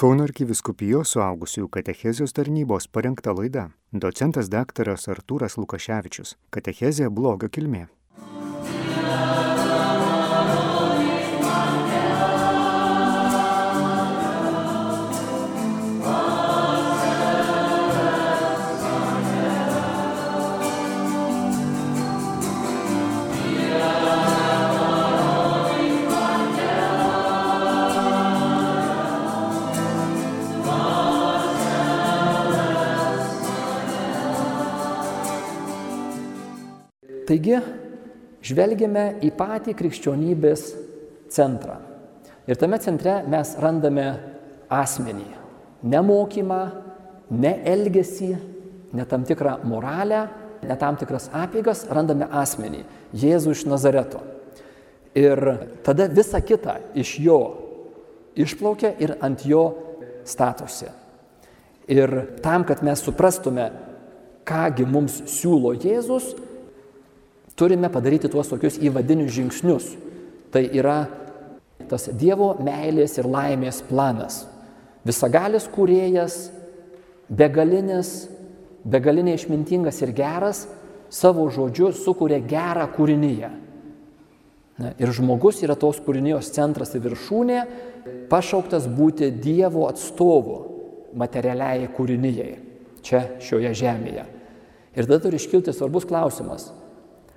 Kauno 0.00 0.24
arkiviskupijos 0.24 1.10
suaugusiųjų 1.12 1.66
katechezijos 1.76 2.32
tarnybos 2.32 2.86
parengta 2.88 3.34
laida. 3.36 3.66
Docentas 3.92 4.48
daktaras 4.48 5.04
Artūras 5.12 5.58
Lukaševičius. 5.60 6.38
Katechezija 6.56 7.10
blogio 7.12 7.50
kilmė. 7.52 7.82
Taigi, 37.30 37.60
žvelgiame 38.42 39.04
į 39.22 39.28
patį 39.38 39.76
krikščionybės 39.78 40.64
centrą. 41.30 41.76
Ir 42.50 42.58
tame 42.58 42.80
centre 42.82 43.20
mes 43.30 43.52
randame 43.62 44.06
asmenį. 44.66 45.28
Ne 45.86 46.00
mokymą, 46.02 46.60
ne 47.30 47.52
elgesį, 47.70 48.32
ne 48.98 49.06
tam 49.06 49.22
tikrą 49.28 49.60
moralę, 49.62 50.24
ne 50.66 50.76
tam 50.80 50.98
tikras 50.98 51.28
apėgas, 51.30 51.84
randame 51.86 52.26
asmenį. 52.26 52.82
Jėzų 53.14 53.54
iš 53.54 53.64
Nazareto. 53.70 54.24
Ir 55.14 55.38
tada 55.86 56.10
visa 56.10 56.42
kita 56.42 56.80
iš 56.98 57.14
jo 57.22 57.38
išplaukia 58.34 58.96
ir 58.98 59.14
ant 59.22 59.46
jo 59.46 59.64
statosi. 60.26 60.90
Ir 61.90 62.12
tam, 62.42 62.66
kad 62.66 62.82
mes 62.86 63.06
suprastume, 63.06 63.70
kągi 64.46 64.86
mums 64.86 65.22
siūlo 65.30 65.76
Jėzus, 65.78 66.34
turime 67.58 67.90
padaryti 67.92 68.30
tuos 68.30 68.50
tokius 68.50 68.78
įvadinius 68.82 69.34
žingsnius. 69.34 69.88
Tai 70.50 70.62
yra 70.74 71.04
tas 71.90 72.08
Dievo 72.14 72.52
meilės 72.62 73.16
ir 73.18 73.28
laimės 73.30 73.82
planas. 73.88 74.44
Visagalis 75.06 75.66
kūrėjas, 75.72 76.50
begalinis, 77.30 78.28
begalinė 78.84 79.36
išmintingas 79.38 80.00
ir 80.04 80.12
geras, 80.16 80.66
savo 81.10 81.48
žodžiu 81.50 81.90
sukuria 81.96 82.40
gerą 82.42 82.86
kūrinyje. 82.94 83.50
Ir 85.00 85.12
žmogus 85.12 85.60
yra 85.64 85.76
tos 85.76 85.98
kūrinijos 86.00 86.52
centras 86.54 86.94
ir 86.94 87.04
viršūnė, 87.04 87.60
pašauktas 88.30 88.86
būti 88.88 89.28
Dievo 89.42 89.86
atstovu 89.90 90.58
materialiai 91.20 91.88
kūrinyjei 91.96 92.54
čia 93.04 93.24
šioje 93.42 93.72
žemėje. 93.80 94.24
Ir 94.96 95.06
tada 95.06 95.20
turi 95.24 95.38
iškilti 95.40 95.72
svarbus 95.74 96.06
klausimas. 96.08 96.70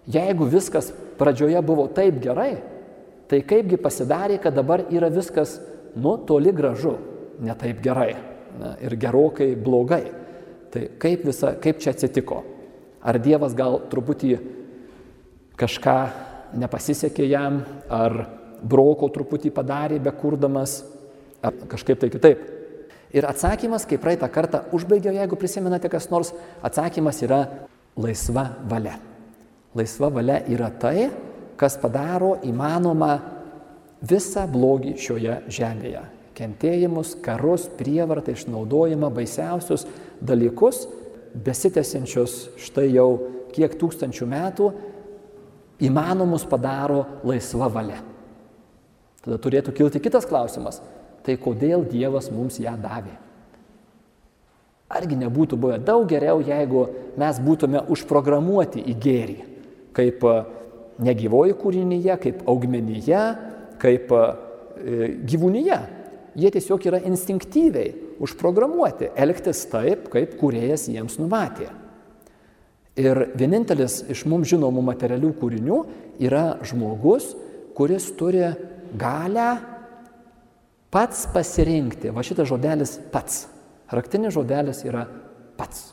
Jeigu 0.10 0.48
viskas 0.52 0.92
pradžioje 1.20 1.62
buvo 1.64 1.88
taip 1.88 2.20
gerai, 2.24 2.58
tai 3.32 3.40
kaipgi 3.48 3.80
pasidarė, 3.80 4.40
kad 4.44 4.56
dabar 4.56 4.86
yra 4.92 5.10
viskas, 5.14 5.58
nu, 5.96 6.18
toli 6.28 6.52
gražu, 6.56 6.98
ne 7.44 7.56
taip 7.60 7.80
gerai 7.84 8.12
na, 8.60 8.74
ir 8.84 8.98
gerokai 9.00 9.54
blogai. 9.56 10.04
Tai 10.74 10.88
kaip, 11.00 11.24
visa, 11.30 11.54
kaip 11.62 11.80
čia 11.80 11.94
atsitiko? 11.94 12.42
Ar 13.04 13.20
Dievas 13.22 13.56
gal 13.56 13.78
truputį 13.92 14.34
kažką 15.60 15.98
nepasisekė 16.58 17.28
jam, 17.30 17.62
ar 17.90 18.18
broko 18.64 19.10
truputį 19.14 19.52
padarė 19.54 20.02
bekurdamas, 20.04 20.82
ar 21.44 21.56
kažkaip 21.70 22.02
tai 22.02 22.12
kitaip. 22.14 22.44
Ir 23.14 23.28
atsakymas, 23.30 23.86
kaip 23.86 24.02
praeitą 24.02 24.30
kartą 24.34 24.64
užbaigiau, 24.74 25.14
jeigu 25.14 25.38
prisimenate 25.38 25.92
kas 25.94 26.10
nors, 26.10 26.34
atsakymas 26.66 27.22
yra 27.26 27.44
laisva 27.94 28.50
valia. 28.70 28.98
Laisva 29.74 30.10
valia 30.14 30.42
yra 30.54 30.70
tai, 30.70 31.10
kas 31.58 31.78
padaro 31.82 32.36
įmanoma 32.46 33.16
visą 34.06 34.46
blogį 34.50 34.96
šioje 35.02 35.40
žemėje. 35.54 36.04
Kentėjimus, 36.38 37.14
karus, 37.22 37.68
prievartą, 37.78 38.34
išnaudojimą, 38.34 39.10
baisiausius 39.14 39.86
dalykus, 40.22 40.88
besitęsiančius 41.34 42.56
štai 42.62 42.88
jau 42.94 43.10
kiek 43.54 43.76
tūkstančių 43.78 44.28
metų, 44.30 44.72
įmanomus 45.84 46.46
padaro 46.50 47.04
laisva 47.26 47.70
valia. 47.74 48.02
Tada 49.24 49.38
turėtų 49.42 49.74
kilti 49.78 50.02
kitas 50.04 50.28
klausimas. 50.30 50.82
Tai 51.24 51.38
kodėl 51.40 51.86
Dievas 51.88 52.28
mums 52.34 52.58
ją 52.60 52.74
davė? 52.82 53.14
Argi 54.94 55.16
nebūtų 55.22 55.58
buvę 55.58 55.80
daug 55.82 56.04
geriau, 56.10 56.42
jeigu 56.44 56.84
mes 57.18 57.40
būtume 57.42 57.86
užprogramuoti 57.94 58.84
į 58.84 58.98
gėrį? 59.06 59.53
Kaip 59.96 60.24
e, 60.28 60.38
negyvoji 61.04 61.56
kūrinyje, 61.58 62.18
kaip 62.22 62.48
augmenyje, 62.50 63.22
kaip 63.82 64.14
e, 64.14 64.24
gyvūnyje. 65.30 65.80
Jie 66.40 66.50
tiesiog 66.54 66.86
yra 66.90 67.00
instinktyviai 67.06 67.94
užprogramuoti 68.24 69.12
elgtis 69.20 69.66
taip, 69.70 70.08
kaip 70.14 70.38
kuriejas 70.40 70.88
jiems 70.90 71.20
numatė. 71.22 71.70
Ir 72.98 73.20
vienintelis 73.38 74.04
iš 74.14 74.24
mums 74.30 74.50
žinomų 74.52 74.84
materialių 74.86 75.32
kūrinių 75.40 75.80
yra 76.22 76.60
žmogus, 76.66 77.32
kuris 77.78 78.12
turi 78.18 78.46
galę 78.98 79.50
pats 80.94 81.26
pasirinkti. 81.34 82.12
Va 82.14 82.22
šitas 82.26 82.50
žodelis 82.50 83.00
pats. 83.14 83.48
Raktinis 83.94 84.34
žodelis 84.34 84.84
yra 84.86 85.08
pats. 85.58 85.90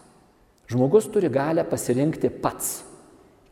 Žmogus 0.70 1.08
turi 1.12 1.32
galę 1.32 1.64
pasirinkti 1.68 2.28
pats 2.40 2.89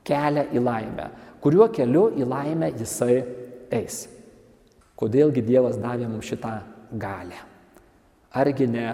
kelią 0.09 0.47
į 0.55 0.63
laimę, 0.65 1.09
kuriuo 1.43 1.69
keliu 1.75 2.09
į 2.17 2.27
laimę 2.29 2.73
jisai 2.79 3.19
eis. 3.75 4.07
Kodėlgi 4.99 5.45
Dievas 5.47 5.79
davė 5.79 6.09
mums 6.11 6.27
šitą 6.27 6.57
galę? 6.99 7.39
Argi 8.35 8.67
ne 8.69 8.89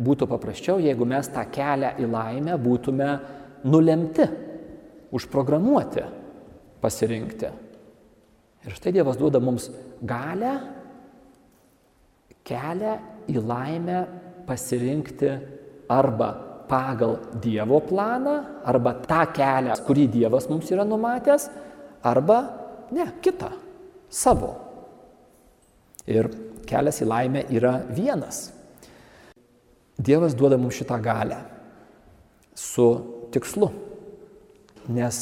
būtų 0.00 0.28
paprasčiau, 0.30 0.80
jeigu 0.80 1.04
mes 1.08 1.28
tą 1.30 1.44
kelią 1.52 1.92
į 2.00 2.08
laimę 2.10 2.56
būtume 2.60 3.10
nulemti, 3.68 4.26
užprogramuoti, 5.12 6.04
pasirinkti. 6.80 7.50
Ir 8.64 8.76
štai 8.76 8.92
Dievas 8.96 9.18
duoda 9.20 9.40
mums 9.42 9.68
galę, 10.00 10.54
kelią 12.46 12.94
į 13.30 13.42
laimę 13.44 13.98
pasirinkti 14.48 15.34
arba 15.92 16.30
pagal 16.70 17.18
Dievo 17.42 17.80
planą 17.82 18.36
arba 18.64 18.94
tą 19.02 19.24
kelią, 19.34 19.74
kurį 19.86 20.06
Dievas 20.14 20.46
mums 20.50 20.70
yra 20.70 20.86
numatęs, 20.86 21.48
arba 22.06 22.38
ne, 22.94 23.06
kitą, 23.22 23.50
savo. 24.10 24.54
Ir 26.06 26.30
kelias 26.68 27.02
į 27.02 27.10
laimę 27.10 27.44
yra 27.52 27.74
vienas. 27.90 28.48
Dievas 30.00 30.36
duoda 30.38 30.56
mums 30.56 30.78
šitą 30.78 30.96
galę 31.02 31.42
su 32.56 32.86
tikslu, 33.34 33.68
nes 34.94 35.18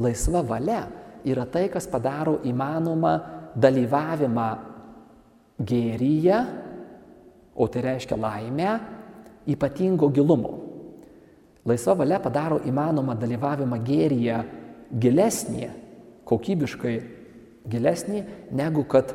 laisva 0.00 0.42
valia 0.46 0.82
yra 1.24 1.46
tai, 1.46 1.68
kas 1.72 1.86
padaro 1.88 2.40
įmanomą 2.44 3.14
dalyvavimą 3.54 4.48
gėryje, 5.62 6.38
o 7.54 7.68
tai 7.70 7.84
reiškia 7.86 8.18
laimę, 8.18 8.72
ypatingo 9.46 10.08
gilumo. 10.08 10.58
Laisva 11.64 11.94
valia 11.96 12.20
padaro 12.20 12.58
įmanomą 12.68 13.16
dalyvavimą 13.16 13.78
gėryje 13.84 14.40
gilesnį, 15.00 15.70
kokybiškai 16.28 16.94
gilesnį, 17.72 18.20
negu 18.52 18.84
kad 18.88 19.14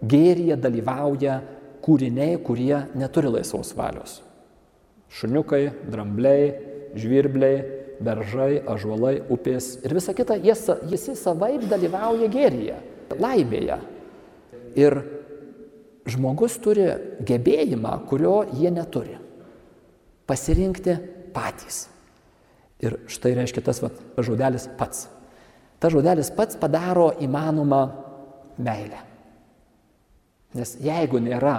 gėryje 0.00 0.56
dalyvauja 0.60 1.40
kūriniai, 1.84 2.38
kurie 2.44 2.86
neturi 2.96 3.32
laisvos 3.34 3.74
valios. 3.76 4.20
Šuniukai, 5.12 5.66
drambliai, 5.92 6.52
žvirbliai, 6.96 7.62
beržai, 8.02 8.62
ažuolai, 8.72 9.18
upės 9.30 9.74
ir 9.84 9.92
visa 9.98 10.14
kita, 10.16 10.38
jis, 10.40 10.64
jis 10.88 11.10
savaip 11.20 11.66
dalyvauja 11.68 12.30
gėryje, 12.32 12.78
laimėje. 13.20 13.76
Ir 14.80 15.02
žmogus 16.08 16.56
turi 16.64 16.88
gebėjimą, 17.28 17.98
kurio 18.08 18.38
jie 18.56 18.72
neturi 18.72 19.21
pasirinkti 20.26 20.96
patys. 21.34 21.86
Ir 22.82 22.98
štai 23.10 23.34
reiškia 23.38 23.62
tas 23.64 23.78
vat, 23.82 23.98
žodelis 24.18 24.66
pats. 24.78 25.06
Ta 25.78 25.90
žodelis 25.90 26.32
pats 26.34 26.58
padaro 26.58 27.12
įmanomą 27.22 27.82
meilę. 28.62 28.98
Nes 30.58 30.74
jeigu 30.82 31.20
nėra 31.22 31.56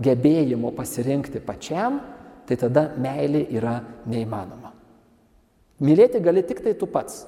gebėjimo 0.00 0.70
pasirinkti 0.76 1.40
pačiam, 1.44 1.98
tai 2.46 2.58
tada 2.60 2.90
meilė 3.00 3.46
yra 3.56 3.80
neįmanoma. 4.06 4.70
Mylėti 5.82 6.20
gali 6.24 6.44
tik 6.46 6.62
tai 6.64 6.76
tu 6.78 6.88
pats. 6.88 7.24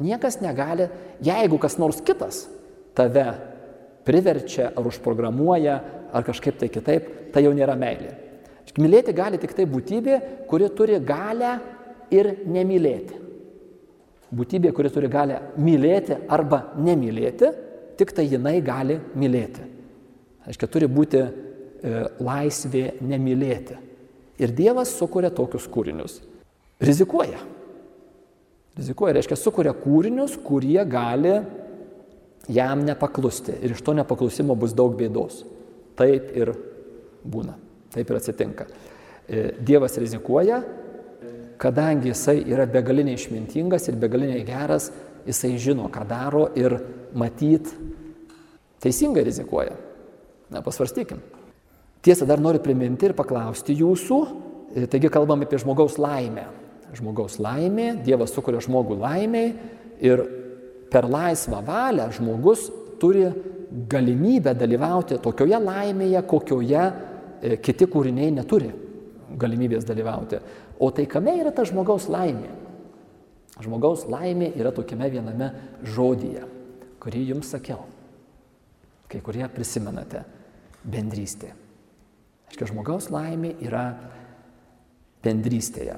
Niekas 0.00 0.38
negali, 0.44 0.88
jeigu 1.24 1.58
kas 1.60 1.78
nors 1.80 2.02
kitas 2.04 2.44
tave 2.96 3.26
priverčia 4.06 4.70
ar 4.76 4.86
užprogramuoja, 4.88 5.76
ar 6.12 6.24
kažkaip 6.24 6.60
tai 6.60 6.68
kitaip, 6.72 7.08
tai 7.32 7.42
jau 7.44 7.52
nėra 7.56 7.74
meilė. 7.80 8.12
Mylėti 8.76 9.14
gali 9.16 9.38
tik 9.40 9.54
tai 9.56 9.64
būtybė, 9.70 10.18
kuri 10.50 10.68
turi 10.76 10.98
galę 11.00 11.54
ir 12.12 12.32
nemylėti. 12.44 13.22
Būtybė, 14.36 14.72
kuri 14.76 14.90
turi 14.92 15.08
galę 15.08 15.38
mylėti 15.56 16.18
arba 16.32 16.74
nemylėti, 16.76 17.50
tik 17.96 18.12
tai 18.12 18.26
jinai 18.28 18.58
gali 18.64 18.98
mylėti. 19.16 19.64
Aiškiai, 20.46 20.70
turi 20.70 20.88
būti 20.90 21.22
e, 21.22 21.28
laisvė 22.22 22.84
nemylėti. 23.00 23.78
Ir 24.42 24.52
Dievas 24.52 24.92
sukuria 24.98 25.30
tokius 25.32 25.64
kūrinius. 25.72 26.20
Rizikuoja. 26.82 27.40
Rizikuoja, 28.76 29.16
reiškia, 29.16 29.38
sukuria 29.40 29.72
kūrinius, 29.72 30.36
kurie 30.44 30.82
gali 30.84 31.38
jam 32.52 32.84
nepaklusti. 32.84 33.56
Ir 33.64 33.72
iš 33.72 33.80
to 33.86 33.96
nepaklusimo 33.96 34.58
bus 34.58 34.76
daug 34.76 34.98
bėdos. 34.98 35.46
Taip 35.96 36.34
ir 36.36 36.52
būna. 37.24 37.56
Taip 37.96 38.10
ir 38.12 38.18
atsitinka. 38.18 38.66
E, 39.26 39.46
Dievas 39.66 39.96
rizikuoja, 39.98 40.60
kadangi 41.58 42.12
jisai 42.12 42.42
yra 42.44 42.68
begaliniai 42.68 43.16
išmintingas 43.16 43.88
ir 43.88 43.96
begaliniai 44.00 44.44
geras, 44.46 44.90
jisai 45.26 45.56
žino, 45.58 45.88
ką 45.90 46.04
daro 46.06 46.44
ir 46.54 46.76
matyt 47.16 47.72
teisingai 48.84 49.24
rizikuoja. 49.26 49.74
Na, 50.52 50.60
pasvarstykim. 50.62 51.18
Tiesa, 52.04 52.28
dar 52.28 52.38
noriu 52.38 52.60
priminti 52.62 53.08
ir 53.08 53.16
paklausti 53.18 53.74
jūsų, 53.80 54.20
e, 54.76 54.86
taigi 54.92 55.10
kalbam 55.10 55.42
apie 55.42 55.58
žmogaus 55.64 55.98
laimę 55.98 56.46
žmogaus 56.94 57.40
laimė, 57.42 57.96
Dievas 58.04 58.34
sukuria 58.34 58.60
žmogų 58.64 58.98
laimiai 59.00 59.52
ir 60.04 60.22
per 60.92 61.08
laisvą 61.10 61.62
valią 61.66 62.08
žmogus 62.14 62.68
turi 63.00 63.26
galimybę 63.90 64.54
dalyvauti 64.56 65.18
tokioje 65.22 65.58
laimėje, 65.60 66.22
kokioje 66.28 66.84
kiti 67.62 67.88
kūriniai 67.90 68.32
neturi 68.34 68.70
galimybės 69.36 69.86
dalyvauti. 69.88 70.40
O 70.78 70.90
tai 70.94 71.06
kame 71.10 71.34
yra 71.40 71.52
ta 71.54 71.64
žmogaus 71.66 72.08
laimė? 72.12 72.52
Žmogaus 73.62 74.04
laimė 74.12 74.52
yra 74.58 74.72
tokiame 74.76 75.08
viename 75.12 75.50
žodyje, 75.82 76.44
kurį 77.00 77.22
jums 77.32 77.52
sakiau. 77.54 77.86
Kai 79.08 79.22
kurie 79.24 79.46
prisimenate- 79.48 80.24
bendrystė. 80.94 81.52
Aiškiai, 82.50 82.68
žmogaus 82.70 83.08
laimė 83.10 83.54
yra 83.64 83.86
bendrystėje. 85.24 85.96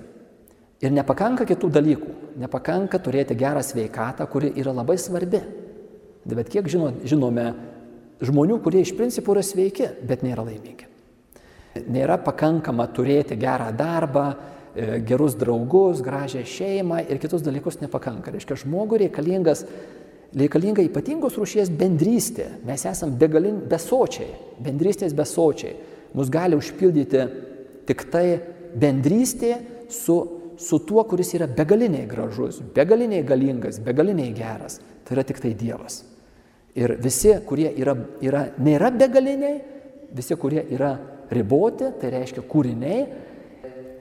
Ir 0.81 0.94
nepakanka 0.94 1.44
kitų 1.44 1.70
dalykų, 1.75 2.12
nepakanka 2.38 3.00
turėti 3.02 3.35
gerą 3.35 3.64
sveikatą, 3.67 4.29
kuri 4.31 4.52
yra 4.55 4.73
labai 4.73 4.96
svarbi. 4.96 5.43
Bet 6.25 6.49
kiek 6.49 6.69
žino, 6.70 6.93
žinome 7.02 7.55
žmonių, 8.23 8.62
kurie 8.62 8.82
iš 8.85 8.94
principo 8.96 9.35
yra 9.35 9.43
sveiki, 9.43 9.88
bet 10.06 10.23
nėra 10.23 10.44
laimingi. 10.46 10.88
Nėra 11.90 12.19
pakankama 12.25 12.88
turėti 12.94 13.38
gerą 13.38 13.70
darbą, 13.76 14.26
e, 14.75 15.00
gerus 15.06 15.36
draugus, 15.38 16.02
gražią 16.04 16.44
šeimą 16.44 17.04
ir 17.08 17.20
kitus 17.22 17.44
dalykus 17.46 17.80
nepakanka. 17.80 18.32
Reiškia, 18.34 18.58
žmogui 18.64 19.04
reikalingas, 19.04 19.64
reikalinga 20.36 20.82
ypatingos 20.86 21.38
rūšies 21.38 21.70
bendrystė. 21.70 22.48
Mes 22.66 22.84
esame 22.86 23.16
begalin, 23.20 23.62
besočiai, 23.69 24.32
bendrystės 24.60 25.14
besočiai. 25.16 25.76
Mus 26.14 26.30
gali 26.32 26.56
užpildyti 26.56 27.26
tik 27.86 28.08
tai 28.12 28.40
bendrystė 28.76 29.56
su 29.92 30.38
su 30.58 30.78
tuo, 30.78 31.04
kuris 31.04 31.30
yra 31.38 31.46
begaliniai 31.46 32.06
gražus, 32.10 32.58
begaliniai 32.75 33.22
galingas, 33.22 33.78
begaliniai 33.78 34.32
geras. 34.34 34.80
Tai 35.06 35.14
yra 35.16 35.25
tik 35.25 35.38
tai 35.40 35.54
Dievas. 35.54 36.02
Ir 36.78 36.96
visi, 37.02 37.30
kurie 37.46 37.70
yra, 37.78 37.94
yra, 38.22 38.42
nėra 38.62 38.90
begaliniai, 38.94 39.60
visi, 40.14 40.34
kurie 40.38 40.64
yra 40.75 40.96
riboti, 41.34 41.92
tai 42.00 42.12
reiškia 42.14 42.44
kūriniai, 42.48 43.06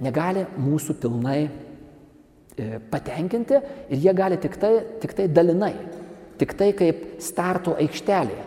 negali 0.04 0.46
mūsų 0.62 0.98
pilnai 1.02 1.40
e, 1.46 2.80
patenkinti 2.92 3.62
ir 3.90 4.04
jie 4.04 4.14
gali 4.18 4.38
tik 4.42 4.60
tai, 4.62 4.74
tik 5.02 5.16
tai 5.18 5.30
dalinai, 5.32 5.74
tik 6.38 6.54
tai 6.58 6.72
kaip 6.78 7.18
starto 7.24 7.76
aikštelė 7.80 8.44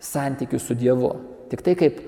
santykių 0.00 0.60
su 0.60 0.76
Dievu, 0.78 1.12
tik 1.52 1.62
tai 1.66 1.76
kaip 1.78 2.00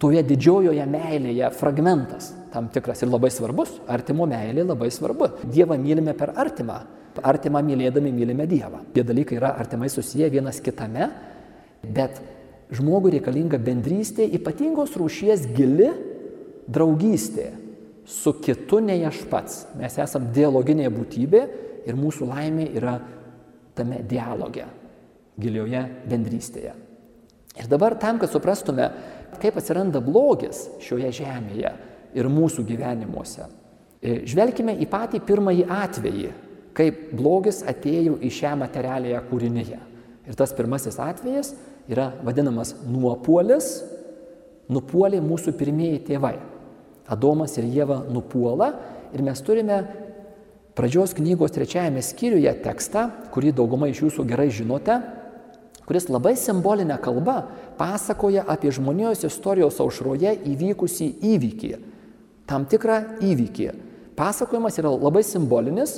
toje 0.00 0.22
didžiojoje 0.24 0.86
meilėje 0.88 1.50
fragmentas 1.58 2.32
tam 2.52 2.68
tikras 2.68 3.02
ir 3.02 3.10
labai 3.10 3.30
svarbus. 3.32 3.78
Artimo 3.88 4.26
meilė 4.28 4.66
labai 4.66 4.90
svarbu. 4.92 5.28
Dievą 5.48 5.78
mylime 5.80 6.14
per 6.18 6.34
artimą. 6.36 6.82
Artimą 7.22 7.62
mylėdami 7.64 8.12
mylime 8.12 8.46
Dievą. 8.48 8.82
Tie 8.92 9.04
dalykai 9.04 9.38
yra 9.40 9.54
artimai 9.60 9.88
susiję 9.92 10.30
vienas 10.32 10.60
kitame, 10.64 11.08
bet 11.82 12.20
žmogui 12.72 13.16
reikalinga 13.16 13.60
bendrystė, 13.62 14.26
ypatingos 14.38 14.96
rūšies 14.98 15.48
gili 15.56 15.90
draugystė 16.72 17.50
su 18.08 18.34
kitu 18.42 18.80
nei 18.82 19.04
aš 19.06 19.22
pats. 19.30 19.66
Mes 19.78 19.98
esame 20.02 20.32
dialoginė 20.34 20.88
būtybė 20.92 21.42
ir 21.86 21.98
mūsų 21.98 22.28
laimė 22.30 22.68
yra 22.72 22.96
tame 23.76 24.02
dialoge, 24.08 24.66
gilioje 25.40 25.84
bendrystėje. 26.08 26.74
Ir 27.60 27.68
dabar 27.68 27.98
tam, 28.00 28.18
kad 28.20 28.32
suprastume, 28.32 28.88
kaip 29.40 29.56
atsiranda 29.60 30.00
blogis 30.00 30.64
šioje 30.80 31.10
žemėje, 31.20 31.72
ir 32.14 32.28
mūsų 32.28 32.64
gyvenimuose. 32.68 33.46
E, 34.02 34.22
žvelkime 34.28 34.74
į 34.82 34.88
patį 34.90 35.22
pirmąjį 35.26 35.66
atvejį, 35.72 36.30
kaip 36.76 37.10
blogis 37.16 37.62
atėjo 37.68 38.18
į 38.24 38.30
šią 38.32 38.54
materialėje 38.62 39.20
kūrinyje. 39.28 39.80
Ir 40.28 40.38
tas 40.38 40.52
pirmasis 40.56 40.98
atvejas 41.02 41.52
yra 41.90 42.12
vadinamas 42.24 42.74
nuopuolis, 42.86 43.82
nupuolė 44.72 45.20
mūsų 45.24 45.54
pirmieji 45.58 46.02
tėvai. 46.10 46.36
Adomas 47.10 47.56
ir 47.58 47.66
Jėva 47.66 48.02
nupuola 48.08 48.70
ir 49.12 49.24
mes 49.26 49.42
turime 49.44 49.82
pradžios 50.78 51.16
knygos 51.18 51.52
trečiajame 51.52 52.00
skyriuje 52.04 52.52
tekstą, 52.64 53.08
kurį 53.34 53.52
dauguma 53.58 53.90
iš 53.90 54.04
jūsų 54.06 54.26
gerai 54.30 54.48
žinote, 54.54 55.00
kuris 55.84 56.06
labai 56.08 56.36
simbolinę 56.38 56.96
kalbą 57.02 57.42
pasakoja 57.76 58.46
apie 58.48 58.70
žmonijos 58.72 59.26
istorijos 59.28 59.80
aušroje 59.82 60.36
įvykusį 60.54 61.10
įvykį 61.34 61.72
tam 62.52 62.66
tikrą 62.68 62.98
įvykį. 63.24 63.70
Pasakojimas 64.18 64.76
yra 64.80 64.92
labai 64.92 65.22
simbolinis 65.24 65.96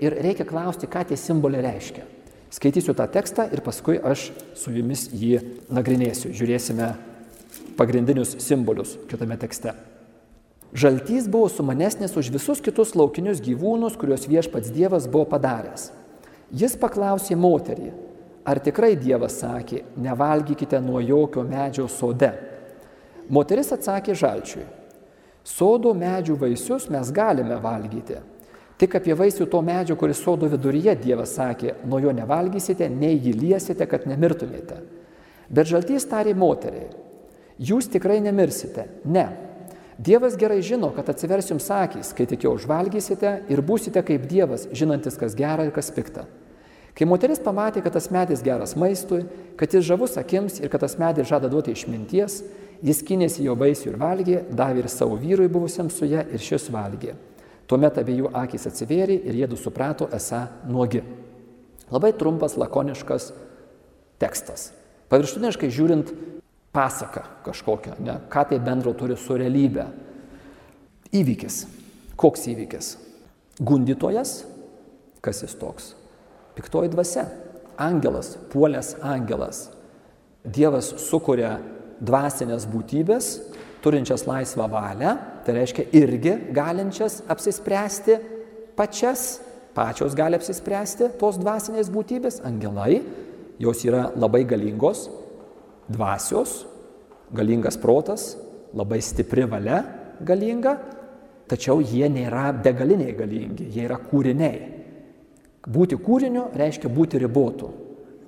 ir 0.00 0.14
reikia 0.22 0.46
klausti, 0.48 0.88
ką 0.90 1.02
tie 1.08 1.18
simboliai 1.18 1.64
reiškia. 1.66 2.06
Skaitysiu 2.50 2.94
tą 2.98 3.06
tekstą 3.06 3.46
ir 3.54 3.62
paskui 3.62 4.00
aš 4.02 4.30
su 4.58 4.72
jumis 4.74 5.06
jį 5.14 5.38
nagrinėsiu. 5.70 6.32
Žiūrėsime 6.34 6.88
pagrindinius 7.78 8.34
simbolius 8.42 8.96
kitame 9.10 9.38
tekste. 9.38 9.76
Žaltys 10.74 11.26
buvo 11.30 11.48
sumanesnis 11.50 12.14
už 12.18 12.30
visus 12.30 12.62
kitus 12.62 12.94
laukinius 12.98 13.42
gyvūnus, 13.42 13.96
kuriuos 13.98 14.28
viešpats 14.30 14.70
Dievas 14.74 15.08
buvo 15.10 15.26
padaręs. 15.30 15.88
Jis 16.50 16.76
paklausė 16.78 17.38
moterį, 17.38 17.90
ar 18.46 18.58
tikrai 18.62 18.92
Dievas 18.98 19.38
sakė, 19.42 19.84
nevalgykite 19.98 20.78
nuo 20.82 21.02
jokio 21.02 21.46
medžio 21.46 21.86
sode. 21.90 22.30
Moteris 23.30 23.70
atsakė 23.74 24.14
žalčiui, 24.18 24.66
Sodo 25.44 25.94
medžių 25.96 26.36
vaisius 26.36 26.88
mes 26.92 27.10
galime 27.12 27.56
valgyti. 27.60 28.18
Tik 28.80 28.96
apie 28.96 29.12
vaisių 29.16 29.44
to 29.52 29.60
medžio, 29.64 29.96
kuris 30.00 30.22
sodo 30.24 30.48
viduryje 30.48 30.94
Dievas 31.02 31.34
sakė, 31.36 31.74
nuo 31.84 32.00
jo 32.00 32.14
nevalgysite, 32.16 32.88
nei 32.88 33.18
jį 33.20 33.34
liesite, 33.36 33.84
kad 33.86 34.06
nemirtumėte. 34.08 34.80
Bet 35.52 35.68
žaltys 35.68 36.06
tarė 36.08 36.32
moteriai, 36.38 36.88
jūs 37.60 37.90
tikrai 37.92 38.20
nemirsite. 38.24 38.86
Ne. 39.04 39.26
Dievas 40.00 40.38
gerai 40.40 40.62
žino, 40.64 40.94
kad 40.96 41.10
atsivers 41.12 41.50
jums 41.50 41.66
akys, 41.76 42.14
kai 42.16 42.24
tik 42.30 42.46
jo 42.46 42.54
užvalgysite 42.56 43.34
ir 43.52 43.60
būsite 43.60 44.00
kaip 44.06 44.24
Dievas, 44.30 44.64
žinantis, 44.72 45.18
kas 45.20 45.36
gera 45.36 45.68
ir 45.68 45.74
kas 45.76 45.92
pikta. 45.92 46.24
Kai 46.96 47.06
moteris 47.06 47.42
pamatė, 47.44 47.84
kad 47.84 47.92
tas 47.94 48.08
medis 48.10 48.40
geras 48.42 48.72
maistui, 48.80 49.26
kad 49.60 49.76
jis 49.76 49.84
žavus 49.86 50.16
akims 50.20 50.56
ir 50.62 50.72
kad 50.72 50.80
tas 50.82 50.96
medis 50.98 51.28
žada 51.28 51.52
duoti 51.52 51.76
išminties, 51.76 52.40
Jis 52.80 53.02
kynėsi 53.04 53.44
jo 53.44 53.52
vaisių 53.60 53.92
ir 53.92 53.98
valgė, 54.00 54.38
davė 54.56 54.84
ir 54.84 54.88
savo 54.88 55.18
vyrui 55.20 55.50
buvusiam 55.52 55.90
su 55.92 56.06
ją 56.08 56.22
ir 56.32 56.40
šis 56.40 56.70
valgė. 56.72 57.12
Tuomet 57.70 58.00
abiejų 58.02 58.32
akis 58.34 58.66
atsivėrė 58.66 59.20
ir 59.30 59.36
jėdu 59.44 59.58
suprato 59.58 60.08
esą 60.10 60.42
nuogi. 60.66 61.04
Labai 61.90 62.10
trumpas, 62.18 62.56
lakoniškas 62.58 63.28
tekstas. 64.18 64.70
Paviršutiniškai 65.10 65.70
žiūrint, 65.70 66.10
pasaka 66.74 67.24
kažkokia, 67.46 67.96
ne, 68.02 68.16
ką 68.30 68.44
tai 68.50 68.58
bendro 68.62 68.94
turi 68.98 69.14
su 69.18 69.38
realybė. 69.38 69.86
Įvykis. 71.14 71.64
Koks 72.18 72.46
įvykis? 72.52 72.90
Gundytojas, 73.62 74.34
kas 75.24 75.42
jis 75.42 75.54
toks? 75.58 75.92
Piktoji 76.58 76.90
dvasia. 76.92 77.26
Angelas, 77.80 78.34
puolęs 78.52 78.96
angelas. 79.00 79.68
Dievas 80.44 80.90
sukuria 81.06 81.54
dvasinės 82.00 82.66
būtybės, 82.68 83.30
turinčias 83.84 84.26
laisvą 84.28 84.66
valią, 84.72 85.14
tai 85.50 85.58
reiškia 85.58 85.88
irgi 85.98 86.32
galinčias 86.54 87.24
apsispręsti 87.28 88.18
pačias, 88.78 89.40
pačios 89.74 90.14
gali 90.14 90.38
apsispręsti 90.38 91.08
tos 91.18 91.40
dvasinės 91.42 91.90
būtybės, 91.90 92.38
angelai, 92.46 93.00
jos 93.58 93.82
yra 93.82 94.06
labai 94.14 94.44
galingos, 94.46 95.08
dvasios, 95.90 96.52
galingas 97.34 97.78
protas, 97.82 98.36
labai 98.74 99.00
stipri 99.02 99.48
valia 99.50 99.82
galinga, 100.22 100.76
tačiau 101.50 101.82
jie 101.82 102.06
nėra 102.06 102.52
begaliniai 102.54 103.16
galingi, 103.18 103.66
jie 103.74 103.88
yra 103.88 103.98
kūriniai. 103.98 104.62
Būti 105.66 105.98
kūriniu 105.98 106.46
reiškia 106.54 106.88
būti 106.94 107.18
ribotu. 107.20 107.72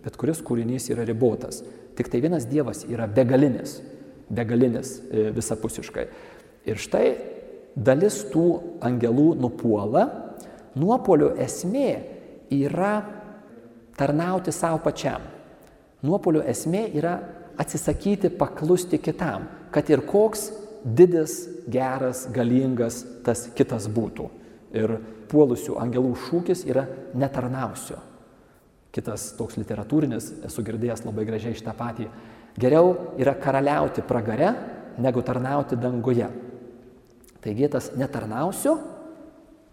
Bet 0.03 0.19
kuris 0.19 0.43
kūrinys 0.43 0.91
yra 0.91 1.07
ribotas. 1.07 1.63
Tik 1.95 2.11
tai 2.11 2.19
vienas 2.25 2.49
Dievas 2.51 2.83
yra 2.91 3.07
begalinis, 3.07 3.79
begalinis 4.27 4.97
e, 5.07 5.29
visapusiškai. 5.37 6.09
Ir 6.69 6.79
štai 6.79 7.07
dalis 7.77 8.23
tų 8.33 8.47
angelų 8.85 9.33
nupuola. 9.41 10.07
Nuopolio 10.79 11.33
esmė 11.41 11.89
yra 12.53 12.95
tarnauti 13.99 14.53
savo 14.55 14.81
pačiam. 14.85 15.25
Nuopolio 16.03 16.43
esmė 16.49 16.87
yra 16.97 17.17
atsisakyti 17.61 18.33
paklusti 18.35 18.99
kitam, 18.99 19.47
kad 19.71 19.91
ir 19.93 20.03
koks 20.09 20.49
didis, 20.83 21.45
geras, 21.71 22.27
galingas 22.35 23.03
tas 23.25 23.47
kitas 23.55 23.87
būtų. 23.93 24.29
Ir 24.75 24.97
puolusių 25.31 25.77
angelų 25.81 26.15
šūkis 26.27 26.65
yra 26.69 26.87
netarnausiu. 27.15 27.99
Kitas 28.93 29.31
toks 29.39 29.57
literatūrinis, 29.57 30.29
esu 30.45 30.65
girdėjęs 30.65 31.05
labai 31.07 31.25
gražiai 31.29 31.57
šitą 31.57 31.73
patį. 31.77 32.09
Geriau 32.61 33.15
yra 33.21 33.33
karaliauti 33.41 34.05
pragare, 34.05 34.51
negu 35.01 35.23
tarnauti 35.25 35.79
danguje. 35.81 36.27
Taigi 37.43 37.69
tas 37.71 37.91
netarnausiu 37.99 38.77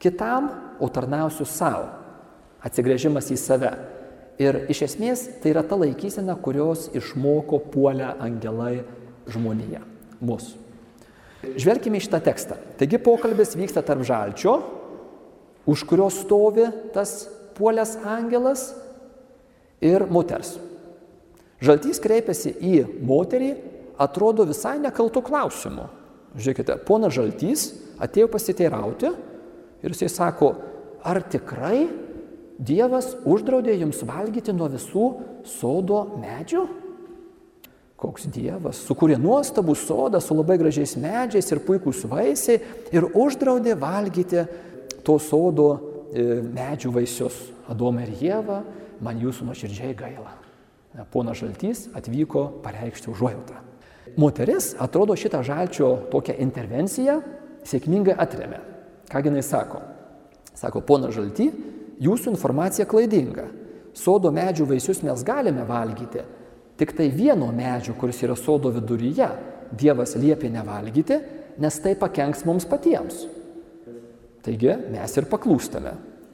kitam, 0.01 0.49
o 0.79 0.87
tarnausiu 0.89 1.45
savo. 1.45 1.89
Atsigrėžimas 2.63 3.29
į 3.31 3.37
save. 3.39 3.71
Ir 4.39 4.63
iš 4.71 4.85
esmės 4.87 5.25
tai 5.43 5.51
yra 5.51 5.65
ta 5.67 5.75
laikysena, 5.79 6.37
kurios 6.39 6.87
išmoko 6.95 7.59
puolę 7.71 8.13
angelai 8.23 8.79
žmoniją, 9.29 9.83
mus. 10.23 10.53
Žvelgime 11.43 11.99
į 11.99 12.05
šitą 12.07 12.21
tekstą. 12.23 12.57
Taigi 12.79 12.99
pokalbis 13.03 13.55
vyksta 13.59 13.83
tarp 13.85 14.03
žalčio, 14.07 14.55
už 15.69 15.83
kurio 15.87 16.07
stovi 16.11 16.65
tas 16.95 17.27
puolęs 17.59 17.97
angelas 18.07 18.69
ir 19.83 20.07
moters. 20.07 20.55
Žaltys 21.59 21.99
kreipiasi 21.99 22.55
į 22.63 22.75
moterį, 23.03 23.53
atrodo 23.99 24.47
visai 24.47 24.77
nekaltų 24.79 25.23
klausimų. 25.27 25.89
Žiūrėkite, 26.37 26.75
pona 26.85 27.09
Žaltys 27.09 27.71
atėjo 28.01 28.29
pasiteirauti 28.29 29.09
ir 29.81 29.95
jisai 29.95 30.11
sako, 30.11 30.53
ar 31.01 31.23
tikrai 31.25 31.87
Dievas 32.59 33.13
uždraudė 33.23 33.77
jums 33.79 34.01
valgyti 34.03 34.51
nuo 34.51 34.67
visų 34.67 35.05
sodo 35.47 36.01
medžių? 36.19 36.65
Koks 37.99 38.27
Dievas 38.31 38.81
sukūrė 38.83 39.15
nuostabų 39.19 39.77
sodą 39.79 40.19
su 40.23 40.35
labai 40.35 40.57
gražiais 40.59 40.97
medžiais 40.99 41.47
ir 41.51 41.63
puikūs 41.63 42.03
vaisiai 42.11 42.59
ir 42.95 43.07
uždraudė 43.15 43.77
valgyti 43.79 44.43
to 45.07 45.15
sodo 45.23 45.69
e, 46.11 46.41
medžių 46.43 46.93
vaisius. 46.99 47.39
Adomą 47.71 48.03
ir 48.03 48.13
Jėvą 48.19 48.59
man 49.03 49.23
jūsų 49.23 49.47
nuoširdžiai 49.47 49.95
gaila. 49.95 50.35
Pona 51.13 51.35
Žaltys 51.37 51.87
atvyko 51.95 52.47
pareikšti 52.63 53.11
užuojautą. 53.13 53.68
Moteris, 54.19 54.73
atrodo, 54.81 55.15
šitą 55.15 55.39
žalčio 55.45 55.93
tokią 56.11 56.35
intervenciją 56.43 57.19
sėkmingai 57.67 58.17
atremė. 58.19 58.59
Ką 59.09 59.21
jinai 59.25 59.43
sako? 59.45 59.79
Sako, 60.59 60.81
pona 60.83 61.11
Žalty, 61.13 61.47
jūsų 62.03 62.33
informacija 62.33 62.87
klaidinga. 62.89 63.47
Sodo 63.95 64.31
medžių 64.35 64.67
vaisius 64.69 64.99
mes 65.05 65.23
galime 65.25 65.63
valgyti. 65.67 66.25
Tik 66.79 66.93
tai 66.97 67.07
vieno 67.11 67.47
medžio, 67.55 67.95
kuris 67.99 68.19
yra 68.25 68.35
sodo 68.39 68.73
viduryje, 68.75 69.29
Dievas 69.69 70.15
liepė 70.17 70.49
nevalgyti, 70.49 71.19
nes 71.61 71.75
tai 71.83 71.91
pakenks 71.93 72.41
mums 72.47 72.65
patiems. 72.65 73.19
Taigi 74.41 74.73
mes 74.89 75.17
ir 75.19 75.27
paklūstame. 75.29 75.91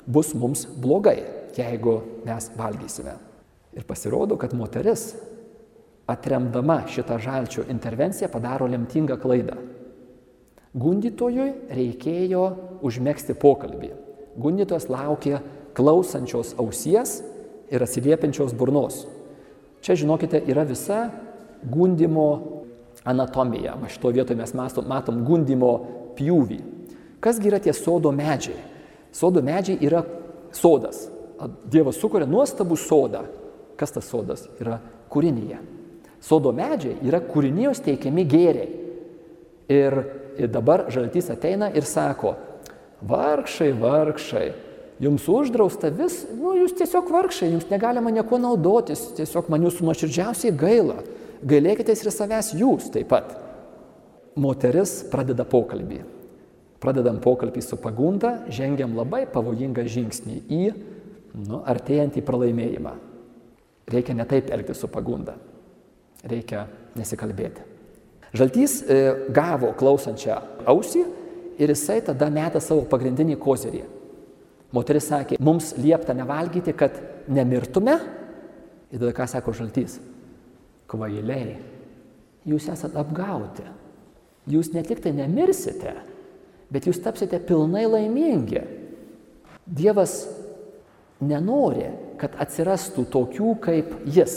Bus 0.07 0.29
mums 0.37 0.63
blogai 0.79 1.17
jeigu 1.57 2.01
mes 2.25 2.49
valgysime. 2.57 3.15
Ir 3.75 3.83
pasirodo, 3.87 4.37
kad 4.39 4.53
moteris, 4.55 5.13
atremdama 6.07 6.83
šitą 6.87 7.17
žalčio 7.21 7.65
intervenciją, 7.69 8.29
padaro 8.31 8.67
lemtingą 8.69 9.17
klaidą. 9.21 9.57
Gundytojui 10.75 11.47
reikėjo 11.71 12.43
užmėgsti 12.85 13.37
pokalbį. 13.39 13.91
Gundytojas 14.35 14.89
laukė 14.91 15.39
klausančios 15.75 16.53
ausies 16.59 17.21
ir 17.71 17.83
atsiliepiančios 17.83 18.53
burnos. 18.57 19.05
Čia, 19.81 19.95
žinokite, 20.03 20.41
yra 20.51 20.65
visa 20.67 21.07
gundimo 21.63 22.27
anatomija. 23.07 23.77
Va 23.79 23.89
šito 23.89 24.11
vietoje 24.11 24.37
mes 24.39 24.53
matom, 24.57 24.87
matom 24.91 25.23
gundimo 25.25 25.73
pjūvį. 26.19 26.59
Kasgi 27.23 27.49
yra 27.49 27.61
tie 27.63 27.73
sodo 27.73 28.11
medžiai? 28.13 28.59
Sodo 29.15 29.41
medžiai 29.45 29.79
yra 29.87 30.03
sodas, 30.53 31.05
Dievas 31.67 31.97
sukuria 31.99 32.27
nuostabų 32.29 32.77
sodą. 32.79 33.25
Kas 33.75 33.91
tas 33.91 34.07
sodas? 34.07 34.45
Yra 34.61 34.77
kūrinyje. 35.11 35.57
Sodo 36.25 36.49
medžiai 36.55 36.97
yra 37.05 37.21
kūrinijos 37.21 37.83
teikiami 37.85 38.25
gėriai. 38.25 38.69
Ir, 39.69 39.97
ir 40.41 40.49
dabar 40.53 40.87
žaltys 40.93 41.29
ateina 41.33 41.71
ir 41.73 41.85
sako, 41.89 42.35
vargšai, 43.05 43.71
vargšai, 43.81 44.47
jums 45.01 45.25
uždrausta 45.29 45.91
vis, 45.93 46.23
nu 46.37 46.55
jūs 46.57 46.75
tiesiog 46.79 47.09
vargšai, 47.13 47.51
jums 47.53 47.69
negalima 47.69 48.13
nieko 48.13 48.39
naudotis, 48.41 49.07
tiesiog 49.17 49.49
man 49.53 49.65
jūsų 49.67 49.85
nuoširdžiausiai 49.89 50.53
gaila. 50.57 50.99
Gailėkitės 51.45 52.01
ir 52.05 52.13
savęs 52.13 52.53
jūs 52.57 52.89
taip 52.93 53.09
pat. 53.11 53.35
Moteris 54.39 55.03
pradeda 55.11 55.45
pokalbį. 55.47 56.01
Pradedam 56.81 57.19
pokalbį 57.21 57.61
su 57.63 57.77
pagunda, 57.81 58.39
žengiam 58.51 58.95
labai 58.97 59.23
pavojingą 59.31 59.85
žingsnį 59.89 60.37
į 60.49 60.63
nu, 61.45 61.61
artėjant 61.65 62.17
į 62.17 62.23
pralaimėjimą. 62.25 62.95
Reikia 63.91 64.15
netaip 64.17 64.49
elgtis 64.53 64.81
su 64.81 64.89
pagunda. 64.91 65.35
Reikia 66.25 66.65
nesikalbėti. 66.97 67.63
Žaltys 68.35 68.79
e, 68.81 68.97
gavo 69.31 69.71
klausančią 69.77 70.39
ausį 70.67 71.03
ir 71.61 71.71
jisai 71.71 72.01
tada 72.03 72.27
metė 72.33 72.59
savo 72.63 72.83
pagrindinį 72.89 73.37
kozerį. 73.39 73.83
Moteris 74.75 75.07
sakė, 75.07 75.37
mums 75.39 75.71
liepta 75.79 76.15
nevalgyti, 76.17 76.73
kad 76.75 76.97
nemirtume. 77.31 77.95
Ir 78.91 78.99
tada 78.99 79.13
ką 79.15 79.27
sako 79.29 79.53
žaltys? 79.55 79.99
Kvailiai, 80.91 81.55
jūs 82.47 82.67
esate 82.73 82.99
apgauti. 82.99 83.65
Jūs 84.51 84.73
ne 84.75 84.83
tik 84.85 84.99
tai 85.01 85.15
nemirsite, 85.15 85.95
bet 86.69 86.85
jūs 86.85 86.99
tapsite 87.01 87.39
pilnai 87.47 87.85
laimingi. 87.89 88.61
Dievas 89.65 90.19
nenori, 91.23 91.87
kad 92.21 92.35
atsirastų 92.41 93.07
tokių 93.13 93.55
kaip 93.63 93.95
jis. 94.05 94.35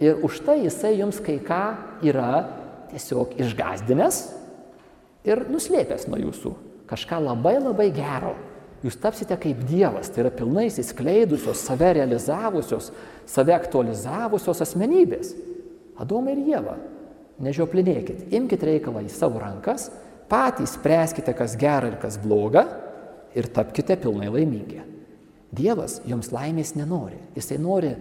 Ir 0.00 0.22
už 0.24 0.40
tai 0.46 0.62
jisai 0.64 0.96
jums 0.98 1.20
kai 1.20 1.38
ką 1.44 1.62
yra 2.08 2.46
tiesiog 2.90 3.36
išgazdinęs 3.40 4.20
ir 5.28 5.44
nuslėpęs 5.52 6.08
nuo 6.08 6.20
jūsų 6.20 6.54
kažką 6.90 7.20
labai 7.22 7.58
labai 7.60 7.90
gero. 7.94 8.34
Jūs 8.80 8.96
tapsite 8.96 9.36
kaip 9.36 9.60
Dievas, 9.68 10.08
tai 10.08 10.24
yra 10.24 10.30
pilnai 10.32 10.70
įsiskleidusios, 10.70 11.60
save 11.60 11.92
realizavusios, 11.98 12.88
save 13.28 13.52
aktualizavusios 13.52 14.62
asmenybės. 14.64 15.34
Adomai 16.00 16.32
ir 16.32 16.46
Jėva, 16.48 16.78
nežioplinėkit, 17.44 18.30
imkite 18.32 18.70
reikalą 18.70 19.04
į 19.04 19.10
savo 19.12 19.42
rankas, 19.42 19.90
patys 20.32 20.78
spręskite, 20.78 21.34
kas 21.36 21.58
gera 21.60 21.90
ir 21.90 21.98
kas 22.00 22.16
bloga 22.22 22.64
ir 23.36 23.50
tapkite 23.52 23.98
pilnai 24.00 24.30
laimingi. 24.32 24.80
Dievas 25.52 25.98
jums 26.08 26.30
laimės 26.32 26.72
nenori. 26.78 27.18
Jisai 27.36 27.58
nori 27.60 27.92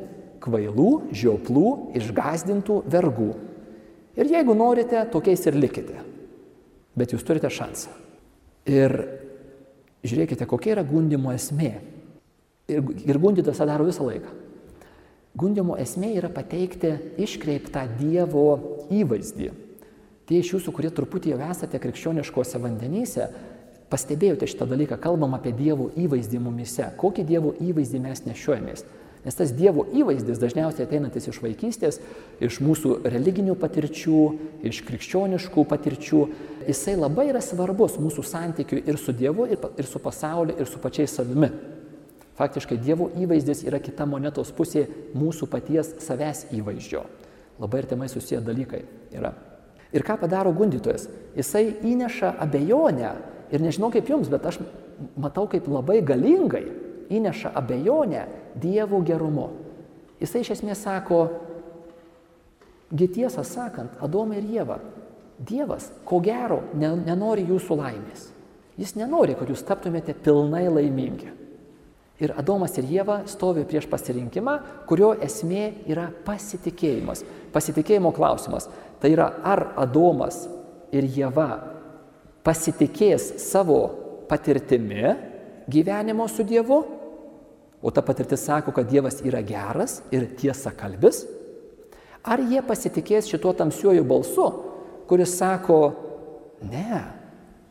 kvailų, 0.43 0.89
žioplų, 1.15 1.69
išgazdintų 2.00 2.81
vergų. 2.89 3.29
Ir 4.19 4.31
jeigu 4.34 4.55
norite, 4.58 5.03
tokiais 5.12 5.46
ir 5.48 5.58
likite. 5.60 6.01
Bet 6.98 7.13
jūs 7.13 7.24
turite 7.27 7.51
šansą. 7.53 7.93
Ir 8.69 8.96
žiūrėkite, 10.03 10.48
kokia 10.50 10.75
yra 10.77 10.84
gundimo 10.88 11.31
esmė. 11.36 11.77
Ir, 12.69 12.84
ir 13.05 13.19
gundytas 13.22 13.60
tą 13.60 13.67
daro 13.69 13.88
visą 13.88 14.05
laiką. 14.05 14.34
Gundimo 15.39 15.77
esmė 15.79 16.15
yra 16.17 16.29
pateikti 16.34 16.91
iškreiptą 17.22 17.86
Dievo 18.00 18.48
įvaizdį. 18.91 19.51
Tie 20.29 20.41
iš 20.41 20.51
jūsų, 20.55 20.74
kurie 20.75 20.91
truputį 20.93 21.34
jau 21.34 21.39
esate 21.48 21.79
krikščioniškose 21.81 22.60
vandenyse, 22.62 23.29
pastebėjote 23.89 24.50
šitą 24.50 24.67
dalyką, 24.69 25.00
kalbam 25.01 25.34
apie 25.38 25.53
Dievo 25.55 25.89
įvaizdį 25.98 26.41
mumise. 26.43 26.89
Kokį 27.00 27.25
Dievo 27.29 27.53
įvaizdį 27.58 28.01
mes 28.03 28.25
nešiojamės? 28.27 28.84
Nes 29.25 29.35
tas 29.35 29.51
Dievo 29.51 29.83
įvaizdis 29.91 30.39
dažniausiai 30.39 30.85
ateinantis 30.88 31.27
iš 31.27 31.41
vaikystės, 31.43 31.97
iš 32.39 32.61
mūsų 32.63 33.01
religinių 33.03 33.57
patirčių, 33.59 34.21
iš 34.69 34.79
krikščioniškų 34.88 35.65
patirčių, 35.67 36.21
jisai 36.69 36.95
labai 36.95 37.27
yra 37.33 37.41
svarbus 37.43 37.97
mūsų 37.99 38.23
santykiui 38.23 38.85
ir 38.88 38.99
su 39.01 39.11
Dievu, 39.11 39.49
ir, 39.51 39.89
su 39.89 39.99
pasauliu, 39.99 40.55
ir 40.55 40.71
su 40.71 40.79
pačiais 40.79 41.17
savimi. 41.19 41.51
Faktiškai 42.39 42.79
Dievo 42.79 43.09
įvaizdis 43.19 43.65
yra 43.67 43.81
kita 43.83 44.07
monetos 44.07 44.53
pusė 44.55 44.85
mūsų 45.11 45.49
paties 45.51 45.91
savęs 46.05 46.45
įvaizdžio. 46.55 47.03
Labai 47.59 47.83
artimai 47.83 48.07
susiję 48.07 48.39
dalykai 48.39 48.85
yra. 49.11 49.33
Ir 49.91 50.05
ką 50.07 50.15
padaro 50.21 50.53
gundytojas? 50.55 51.09
Jisai 51.35 51.73
įneša 51.83 52.38
abejonę. 52.39 53.17
Ir 53.51 53.63
nežinau 53.65 53.89
kaip 53.91 54.07
jums, 54.07 54.29
bet 54.31 54.45
aš 54.47 54.61
matau 55.19 55.49
kaip 55.51 55.67
labai 55.67 55.99
galingai 56.05 56.69
įneša 57.11 57.51
abejonę 57.59 58.23
Dievo 58.56 59.01
gerumu. 59.06 59.50
Jisai 60.20 60.44
iš 60.44 60.56
esmės 60.58 60.84
sako, 60.84 61.27
Gitiesą 62.89 63.44
sakant, 63.46 64.00
Adomai 64.01 64.39
ir 64.39 64.48
Jėva, 64.50 64.79
Dievas, 65.39 65.91
ko 66.03 66.18
gero, 66.25 66.63
nenori 66.74 67.46
jūsų 67.48 67.77
laimės. 67.77 68.25
Jis 68.79 68.96
nenori, 68.98 69.36
kad 69.38 69.51
jūs 69.51 69.62
taptumėte 69.68 70.15
pilnai 70.18 70.65
laimingi. 70.72 71.29
Ir 72.20 72.34
Adomas 72.36 72.74
ir 72.79 72.88
Jėva 72.89 73.22
stovi 73.32 73.63
prieš 73.68 73.86
pasirinkimą, 73.91 74.58
kurio 74.89 75.13
esmė 75.24 75.70
yra 75.88 76.10
pasitikėjimas. 76.25 77.24
Pasitikėjimo 77.53 78.12
klausimas. 78.15 78.68
Tai 79.00 79.12
yra, 79.13 79.29
ar 79.44 79.70
Adomas 79.79 80.41
ir 80.91 81.08
Jėva 81.08 81.48
pasitikės 82.44 83.38
savo 83.44 83.79
patirtimi 84.27 85.13
gyvenimo 85.70 86.27
su 86.27 86.44
Dievu, 86.44 86.82
o 87.81 87.91
ta 87.91 88.03
patirtis 88.05 88.43
sako, 88.45 88.74
kad 88.75 88.89
Dievas 88.89 89.21
yra 89.25 89.41
geras 89.45 90.01
ir 90.12 90.27
tiesa 90.39 90.74
kalbis, 90.75 91.24
ar 92.24 92.41
jie 92.43 92.62
pasitikės 92.65 93.29
šituo 93.31 93.53
tamsiuoju 93.55 94.03
balsu, 94.07 94.50
kuris 95.09 95.38
sako, 95.39 95.79
ne, 96.67 97.03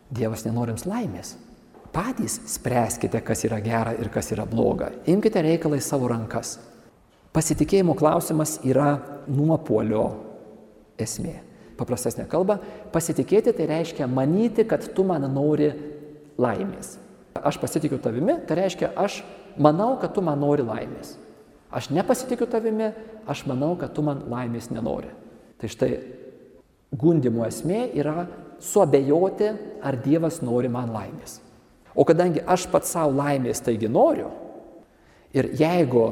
Dievas 0.08 0.46
nenori 0.46 0.72
jums 0.72 0.86
laimės. 0.88 1.34
Patys 1.92 2.38
spręskite, 2.48 3.20
kas 3.24 3.44
yra 3.48 3.58
gera 3.64 3.94
ir 3.96 4.10
kas 4.12 4.30
yra 4.32 4.44
bloga. 4.48 4.90
Imkite 5.08 5.40
reikalą 5.44 5.78
į 5.80 5.84
savo 5.84 6.08
rankas. 6.10 6.56
Pasitikėjimo 7.32 7.94
klausimas 7.96 8.56
yra 8.64 8.96
nuopolio 9.28 10.06
esmė. 11.00 11.36
Paprastesnė 11.78 12.24
kalba, 12.30 12.58
pasitikėti 12.92 13.52
tai 13.54 13.68
reiškia 13.70 14.08
manyti, 14.10 14.64
kad 14.66 14.82
tu 14.96 15.04
man 15.06 15.22
nori 15.30 15.68
laimės. 16.40 16.96
Aš 17.38 17.60
pasitikiu 17.62 18.00
tavimi, 18.02 18.34
tai 18.48 18.56
reiškia, 18.58 18.90
aš 18.98 19.20
manau, 19.62 19.96
kad 20.00 20.14
tu 20.14 20.24
man 20.24 20.40
nori 20.40 20.64
laimės. 20.66 21.16
Aš 21.68 21.90
nepasitikiu 21.92 22.48
tavimi, 22.48 22.92
aš 23.28 23.44
manau, 23.48 23.74
kad 23.80 23.92
tu 23.94 24.02
man 24.04 24.24
laimės 24.30 24.70
nenori. 24.72 25.10
Tai 25.60 25.68
štai 25.68 25.90
gundimo 26.96 27.44
esmė 27.44 27.88
yra 27.98 28.24
suabejoti, 28.64 29.50
ar 29.84 29.98
Dievas 30.02 30.40
nori 30.42 30.70
man 30.72 30.90
laimės. 30.94 31.38
O 31.98 32.06
kadangi 32.08 32.42
aš 32.46 32.68
pats 32.72 32.94
savo 32.94 33.12
laimės 33.18 33.60
taigi 33.64 33.90
noriu, 33.90 34.30
ir 35.34 35.50
jeigu 35.58 36.06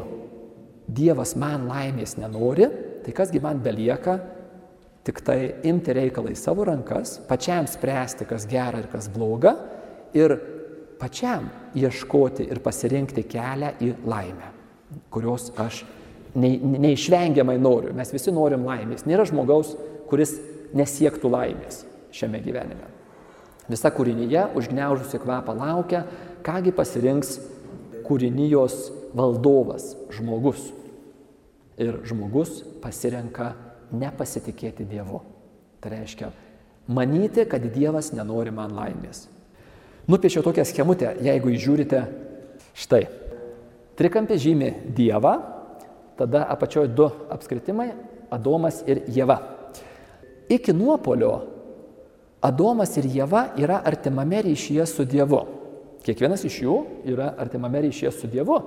Dievas 0.87 1.35
man 1.39 1.67
laimės 1.71 2.17
nenori, 2.21 2.69
tai 3.03 3.15
kasgi 3.15 3.41
man 3.43 3.63
belieka 3.63 4.19
tik 5.07 5.23
tai 5.23 5.39
imti 5.67 5.95
reikalą 5.95 6.33
į 6.35 6.39
savo 6.39 6.65
rankas, 6.67 7.17
pačiam 7.29 7.67
spręsti, 7.71 8.27
kas 8.27 8.47
gera 8.51 8.83
ir 8.83 8.89
kas 8.91 9.07
bloga, 9.11 9.55
ir 10.15 10.35
pačiam 11.01 11.49
ieškoti 11.77 12.47
ir 12.51 12.61
pasirinkti 12.65 13.27
kelią 13.29 13.73
į 13.83 13.93
laimę, 14.09 14.51
kurios 15.13 15.51
aš 15.61 15.85
neišvengiamai 16.37 17.57
noriu. 17.61 17.95
Mes 17.97 18.13
visi 18.13 18.33
norim 18.35 18.67
laimės. 18.69 19.07
Nėra 19.09 19.25
žmogaus, 19.29 19.75
kuris 20.11 20.37
nesiektų 20.77 21.31
laimės 21.33 21.85
šiame 22.15 22.41
gyvenime. 22.45 22.93
Visa 23.67 23.91
kūrinyje 23.91 24.45
užgneužusi 24.57 25.19
kvapą 25.23 25.57
laukia, 25.57 26.05
kągi 26.47 26.73
pasirinks 26.77 27.39
kūrinijos 28.07 28.77
valdovas, 29.17 29.95
žmogus. 30.15 30.69
Ir 31.77 31.99
žmogus 32.09 32.61
pasirenka 32.81 33.55
nepasitikėti 33.93 34.87
Dievu. 34.89 35.21
Tai 35.83 35.93
reiškia, 35.93 36.31
manyti, 36.89 37.45
kad 37.49 37.65
Dievas 37.75 38.13
nenori 38.17 38.55
man 38.55 38.73
laimės. 38.77 39.27
Nupiešiau 40.07 40.43
tokią 40.47 40.63
schemutę, 40.65 41.17
jeigu 41.19 41.51
įžiūrite, 41.51 42.05
štai. 42.79 43.09
Trikampė 43.99 44.37
žymi 44.39 44.69
Dievą, 44.95 45.33
tada 46.15 46.45
apačioje 46.47 46.93
du 46.95 47.09
apskritimai- 47.31 47.91
Adomas 48.37 48.85
ir 48.87 49.03
Jėva. 49.11 49.39
Iki 50.49 50.73
nuopolio 50.73 51.43
Adomas 52.43 52.97
ir 52.97 53.05
Jėva 53.05 53.59
yra 53.59 53.83
artimame 53.83 54.43
ryšyje 54.43 54.87
su 54.87 55.05
Dievu. 55.05 55.41
Kiekvienas 56.07 56.45
iš 56.45 56.61
jų 56.63 56.77
yra 57.05 57.35
artimame 57.39 57.83
ryšyje 57.89 58.13
su 58.13 58.27
Dievu 58.31 58.63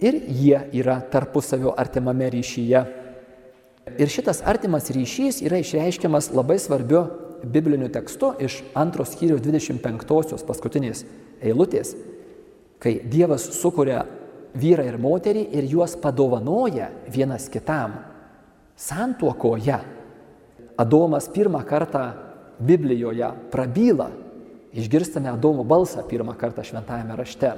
ir 0.00 0.20
jie 0.28 0.60
yra 0.72 1.00
tarpusavio 1.00 1.72
artimame 1.76 2.28
ryšyje. 2.28 2.84
Ir 3.98 4.08
šitas 4.08 4.42
artimas 4.44 4.90
ryšys 4.90 5.40
yra 5.44 5.62
išreiškiamas 5.62 6.32
labai 6.34 6.58
svarbiu 6.58 7.06
bibliniu 7.44 7.88
tekstu 7.92 8.32
iš 8.42 8.62
antros 8.74 9.14
skyriaus 9.14 9.42
25 9.44 10.44
paskutinės 10.46 11.04
eilutės, 11.44 11.94
kai 12.82 12.98
Dievas 13.10 13.46
sukuria 13.56 14.04
vyrą 14.54 14.86
ir 14.86 14.98
moterį 15.00 15.48
ir 15.56 15.66
juos 15.70 15.96
padovanoja 16.00 16.90
vienas 17.10 17.48
kitam 17.52 17.98
santuokoje 18.76 19.78
Adomas 20.76 21.28
pirmą 21.30 21.62
kartą 21.62 22.12
Biblijoje 22.60 23.28
prabyla, 23.50 24.08
išgirstame 24.74 25.30
Adomo 25.30 25.62
balsą 25.64 26.02
pirmą 26.02 26.34
kartą 26.34 26.64
šventajame 26.66 27.14
rašte. 27.14 27.52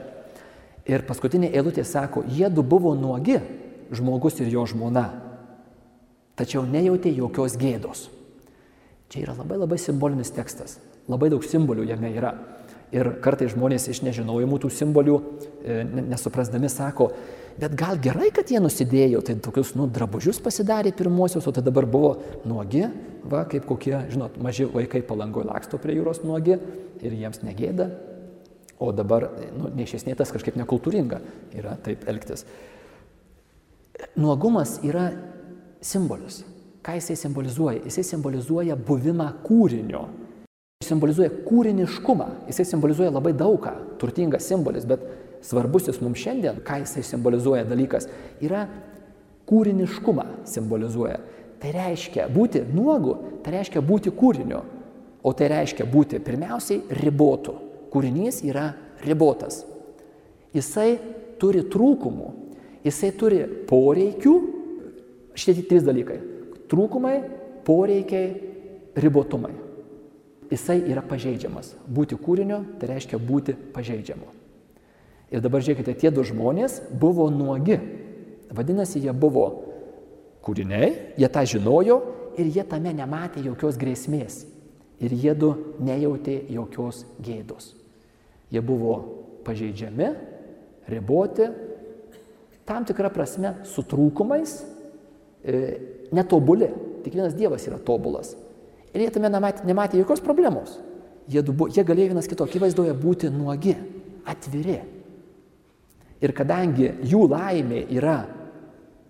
Ir 0.86 1.02
paskutinė 1.08 1.48
eilutė 1.56 1.84
sako, 1.84 2.22
jie 2.28 2.48
du 2.52 2.62
buvo 2.62 2.92
nuogi, 2.94 3.38
žmogus 3.90 4.36
ir 4.44 4.52
jo 4.52 4.66
žmona, 4.68 5.06
tačiau 6.36 6.66
nejautė 6.68 7.14
jokios 7.16 7.56
gėdos. 7.56 8.06
Čia 9.12 9.22
yra 9.22 9.36
labai 9.38 9.58
labai 9.60 9.78
simbolinis 9.78 10.32
tekstas, 10.34 10.78
labai 11.10 11.30
daug 11.30 11.44
simbolių 11.46 11.86
jame 11.86 12.10
yra. 12.16 12.34
Ir 12.94 13.16
kartai 13.22 13.48
žmonės 13.50 13.88
iš 13.90 14.00
nežinojimų 14.06 14.60
tų 14.62 14.70
simbolių, 14.70 15.16
e, 15.66 15.80
nesuprasdami, 16.06 16.70
sako, 16.70 17.08
bet 17.58 17.74
gal 17.78 17.98
gerai, 18.02 18.30
kad 18.34 18.50
jie 18.50 18.60
nusidėjo, 18.62 19.24
tai 19.26 19.34
tokius, 19.42 19.72
nu, 19.78 19.88
drabužius 19.90 20.38
pasidarė 20.42 20.94
pirmosius, 20.94 21.46
o 21.46 21.54
tai 21.54 21.64
dabar 21.66 21.86
buvo 21.90 22.12
nuogi, 22.46 22.84
va, 23.26 23.42
kaip 23.50 23.66
kokie, 23.66 23.96
žinot, 24.12 24.38
maži 24.42 24.68
vaikai 24.70 25.02
palangoje 25.06 25.50
laksto 25.50 25.82
prie 25.82 25.98
jūros 25.98 26.22
nuogi 26.22 26.54
ir 27.02 27.18
jiems 27.18 27.42
negėda, 27.42 27.90
o 28.78 28.92
dabar, 28.94 29.32
nu, 29.56 29.72
neišesnėtas 29.74 30.30
kažkaip 30.34 30.58
nekultūringa 30.60 31.20
yra 31.58 31.74
taip 31.82 32.06
elgtis. 32.06 32.46
Nuogumas 34.14 34.78
yra 34.86 35.10
simbolis. 35.82 36.44
Ką 36.86 36.94
jisai 37.00 37.16
simbolizuoja? 37.18 37.82
Jisai 37.88 38.04
simbolizuoja 38.06 38.76
buvimą 38.78 39.32
kūrinio 39.42 40.04
simbolizuoja 40.84 41.30
kūriniškumą, 41.46 42.26
jisai 42.50 42.66
simbolizuoja 42.68 43.14
labai 43.14 43.32
daugą, 43.36 43.72
turtingas 44.00 44.46
simbolis, 44.48 44.84
bet 44.88 45.02
svarbusis 45.46 46.02
mums 46.02 46.20
šiandien, 46.20 46.60
ką 46.66 46.82
jisai 46.82 47.04
simbolizuoja 47.06 47.64
dalykas, 47.68 48.08
yra 48.44 48.66
kūriniškumą 49.48 50.26
simbolizuoja. 50.48 51.20
Tai 51.62 51.72
reiškia 51.72 52.26
būti 52.32 52.62
nuogu, 52.74 53.16
tai 53.44 53.56
reiškia 53.56 53.80
būti 53.80 54.12
kūriniu, 54.12 54.60
o 55.24 55.32
tai 55.32 55.48
reiškia 55.54 55.86
būti 55.88 56.20
pirmiausiai 56.22 57.00
ribotu. 57.00 57.56
Kūrinys 57.90 58.42
yra 58.44 58.68
ribotas. 59.06 59.62
Jisai 60.54 60.98
turi 61.40 61.64
trūkumų, 61.72 62.28
jisai 62.84 63.14
turi 63.16 63.42
poreikių, 63.68 64.36
šitie 65.36 65.64
trys 65.70 65.88
dalykai. 65.88 66.20
Trūkumai, 66.70 67.20
poreikiai, 67.66 68.34
ribotumai 68.96 69.54
jisai 70.50 70.80
yra 70.90 71.02
pažeidžiamas. 71.06 71.74
Būti 71.86 72.18
kūrinio 72.18 72.62
tai 72.80 72.90
reiškia 72.94 73.18
būti 73.18 73.56
pažeidžiamu. 73.74 74.28
Ir 75.34 75.42
dabar 75.42 75.64
žiūrėkite, 75.64 75.96
tie 75.98 76.12
du 76.14 76.22
žmonės 76.26 76.80
buvo 76.94 77.28
nuogi. 77.34 77.78
Vadinasi, 78.54 79.02
jie 79.02 79.12
buvo 79.12 79.46
kūriniai, 80.46 81.16
jie 81.18 81.30
tą 81.32 81.42
žinojo 81.50 81.98
ir 82.38 82.50
jie 82.54 82.62
tame 82.68 82.92
nematė 82.94 83.42
jokios 83.48 83.78
grėsmės. 83.80 84.44
Ir 85.02 85.12
jie 85.12 85.34
du 85.36 85.50
nejautė 85.82 86.38
jokios 86.48 87.02
gėdos. 87.20 87.74
Jie 88.54 88.62
buvo 88.62 88.94
pažeidžiami, 89.44 90.12
riboti, 90.88 91.50
tam 92.66 92.86
tikrą 92.86 93.10
prasme 93.12 93.56
su 93.66 93.82
trūkumais, 93.82 94.54
netobuli. 96.12 96.68
Tik 97.04 97.14
vienas 97.14 97.36
Dievas 97.38 97.66
yra 97.68 97.78
tobulas. 97.78 98.34
Ir 98.94 99.04
jie 99.04 99.12
tame 99.14 99.30
nematė, 99.30 99.66
nematė 99.68 100.00
jokios 100.00 100.22
problemos. 100.24 100.78
Jie, 101.30 101.42
du, 101.42 101.54
jie 101.74 101.84
galėjo 101.86 102.14
vienas 102.14 102.28
kito 102.30 102.46
akivaizdoje 102.46 102.94
būti 102.98 103.30
nuogi, 103.34 103.74
atviri. 104.26 104.78
Ir 106.22 106.32
kadangi 106.34 106.92
jų 107.04 107.26
laimė 107.28 107.82
yra 107.92 108.20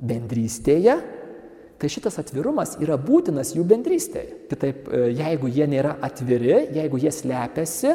bendrystėje, 0.02 0.96
tai 1.76 1.90
šitas 1.92 2.18
atvirumas 2.20 2.74
yra 2.82 2.96
būtinas 3.00 3.52
jų 3.54 3.64
bendrystėje. 3.68 4.42
Kitaip, 4.50 4.88
e, 4.88 5.02
jeigu 5.16 5.50
jie 5.52 5.68
nėra 5.70 5.96
atviri, 6.04 6.56
jeigu 6.74 7.00
jie 7.00 7.12
slepiasi, 7.12 7.94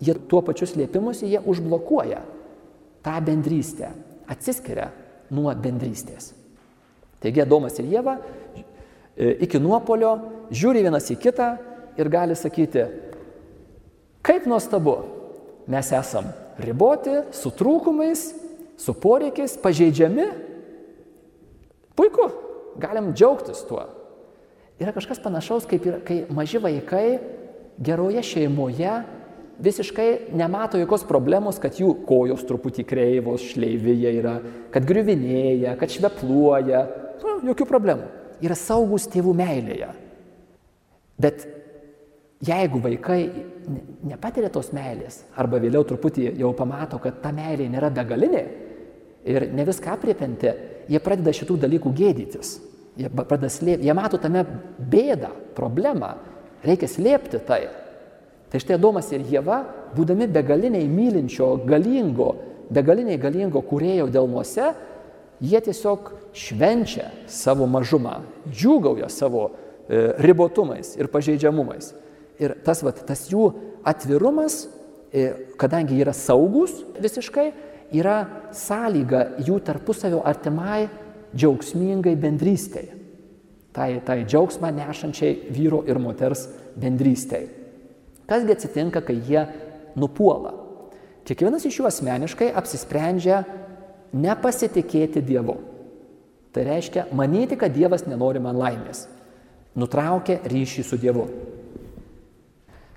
jie 0.00 0.16
tuo 0.30 0.40
pačiu 0.46 0.70
slėpimusi 0.70 1.28
jie 1.28 1.42
užblokuoja 1.42 2.22
tą 3.04 3.16
bendrystę, 3.26 3.92
atsiskiria 4.30 4.90
nuo 5.34 5.52
bendrystės. 5.54 6.32
Taigi 7.20 7.42
Adomas 7.42 7.76
ir 7.80 7.88
Jėva 7.90 8.16
e, 8.16 9.36
iki 9.46 9.60
nuopolio, 9.60 10.14
žiūri 10.52 10.84
vienas 10.86 11.10
į 11.12 11.18
kitą 11.20 11.50
ir 12.00 12.10
gali 12.12 12.36
sakyti, 12.38 12.86
kaip 14.24 14.46
nuostabu, 14.48 14.96
mes 15.70 15.90
esam 15.94 16.30
riboti, 16.60 17.20
su 17.36 17.52
trūkumais, 17.54 18.24
su 18.80 18.94
poreikiais, 18.96 19.58
pažeidžiami. 19.60 20.26
Puiku, 21.98 22.30
galim 22.80 23.12
džiaugtis 23.12 23.62
tuo. 23.68 23.84
Yra 24.80 24.94
kažkas 24.96 25.20
panašaus, 25.20 25.68
kaip 25.68 25.84
ir, 25.84 26.00
kai 26.06 26.22
maži 26.32 26.60
vaikai 26.62 27.18
geroje 27.80 28.22
šeimoje 28.24 28.94
visiškai 29.60 30.32
nemato 30.32 30.78
jokios 30.80 31.04
problemos, 31.08 31.58
kad 31.60 31.76
jų 31.76 31.92
kojos 32.08 32.46
truputį 32.48 32.84
kreivos, 32.88 33.44
šleivyje 33.52 34.12
yra, 34.20 34.38
kad 34.72 34.86
griuvinėja, 34.88 35.76
kad 35.80 35.92
švepluoja. 35.92 36.86
Nu, 37.20 37.38
jokių 37.50 37.66
problemų. 37.68 38.08
Yra 38.40 38.56
saugus 38.56 39.08
tėvų 39.12 39.34
meilėje. 39.36 39.90
Bet 41.20 41.44
jeigu 42.46 42.80
vaikai 42.80 43.20
nepatiria 44.08 44.48
tos 44.52 44.72
meilės, 44.72 45.20
arba 45.36 45.60
vėliau 45.60 45.84
truputį 45.84 46.30
jau 46.40 46.54
pamato, 46.56 46.98
kad 47.02 47.20
ta 47.20 47.32
meilė 47.36 47.68
nėra 47.68 47.90
begalinė 47.92 48.44
ir 49.28 49.50
ne 49.52 49.66
viską 49.68 49.92
apriepianti, 49.98 50.54
jie 50.88 51.00
pradeda 51.04 51.34
šitų 51.36 51.58
dalykų 51.66 51.92
gėdytis. 51.96 52.56
Jie, 53.00 53.08
slėp, 53.52 53.84
jie 53.84 53.94
mato 53.94 54.18
tame 54.20 54.42
bėdą, 54.78 55.30
problemą, 55.56 56.14
reikia 56.64 56.88
slėpti 56.90 57.40
tai. 57.46 57.62
Tai 58.50 58.58
štai 58.58 58.76
Adomas 58.76 59.12
ir 59.14 59.22
Jėva, 59.30 59.60
būdami 59.94 60.26
begaliniai 60.32 60.88
mylinčio, 60.90 61.52
galingo, 61.68 62.32
begaliniai 62.72 63.20
galingo 63.20 63.62
kūrėjo 63.62 64.08
delnuose, 64.10 64.72
jie 65.40 65.60
tiesiog 65.64 66.12
švenčia 66.36 67.10
savo 67.30 67.66
mažumą, 67.70 68.20
džiūgauja 68.50 69.08
savo 69.12 69.48
e, 69.50 70.12
ribotumais 70.20 70.94
ir 71.00 71.10
pažeidžiamumais. 71.12 71.94
Ir 72.40 72.54
tas, 72.64 72.84
vat, 72.84 73.02
tas 73.08 73.26
jų 73.32 73.50
atvirumas, 73.84 74.66
e, 75.12 75.32
kadangi 75.60 75.98
yra 76.00 76.14
saugus 76.16 76.78
visiškai, 77.00 77.50
yra 77.96 78.22
sąlyga 78.54 79.42
jų 79.46 79.58
tarpusavio 79.66 80.22
artimai 80.26 80.88
džiaugsmingai 81.34 82.14
bendrystėje. 82.20 82.96
Tai, 83.74 83.90
tai 84.02 84.22
džiaugsmą 84.26 84.72
nešančiai 84.74 85.52
vyro 85.54 85.84
ir 85.86 86.00
moters 86.02 86.48
bendrystėje. 86.80 87.52
Kasgi 88.30 88.54
atsitinka, 88.54 89.02
kai 89.02 89.16
jie 89.26 89.44
nupuola? 89.98 90.52
Kiekvienas 91.26 91.66
iš 91.66 91.80
jų 91.80 91.86
asmeniškai 91.86 92.50
apsisprendžia 92.58 93.44
nepasitikėti 94.12 95.22
Dievu. 95.24 95.56
Tai 96.50 96.64
reiškia 96.66 97.06
manyti, 97.14 97.58
kad 97.58 97.74
Dievas 97.74 98.06
nenori 98.08 98.42
man 98.42 98.58
laimės. 98.58 99.06
Nutraukia 99.78 100.40
ryšį 100.50 100.84
su 100.86 100.98
Dievu. 100.98 101.28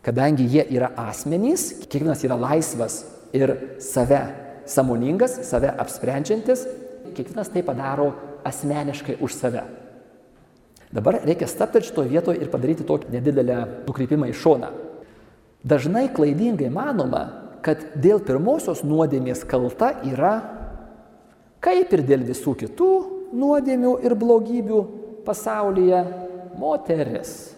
Kadangi 0.03 0.47
jie 0.49 0.65
yra 0.73 0.89
asmenys, 0.99 1.85
kiekvienas 1.85 2.23
yra 2.25 2.35
laisvas 2.39 3.03
ir 3.35 3.53
save 3.79 4.19
samoningas, 4.67 5.37
save 5.47 5.69
apsprendžiantis, 5.79 6.65
kiekvienas 7.15 7.51
tai 7.53 7.63
padaro 7.63 8.11
asmeniškai 8.43 9.19
už 9.23 9.37
save. 9.37 9.63
Dabar 10.93 11.21
reikia 11.23 11.47
staptelti 11.49 11.89
šitoje 11.89 12.11
vietoje 12.11 12.41
ir 12.41 12.51
padaryti 12.53 12.85
tokį 12.85 13.13
nedidelę 13.15 13.61
nukreipimą 13.87 14.27
į 14.29 14.35
šoną. 14.37 14.73
Dažnai 15.63 16.09
klaidingai 16.13 16.67
manoma, 16.73 17.23
kad 17.63 17.79
dėl 17.95 18.19
pirmosios 18.21 18.83
nuodėmės 18.83 19.45
kalta 19.47 19.93
yra, 20.05 20.35
kaip 21.63 21.93
ir 21.95 22.03
dėl 22.07 22.25
visų 22.27 22.55
kitų 22.59 22.91
nuodėmių 23.33 23.95
ir 24.05 24.15
blogybių 24.19 24.81
pasaulyje, 25.25 26.03
moteris. 26.59 27.53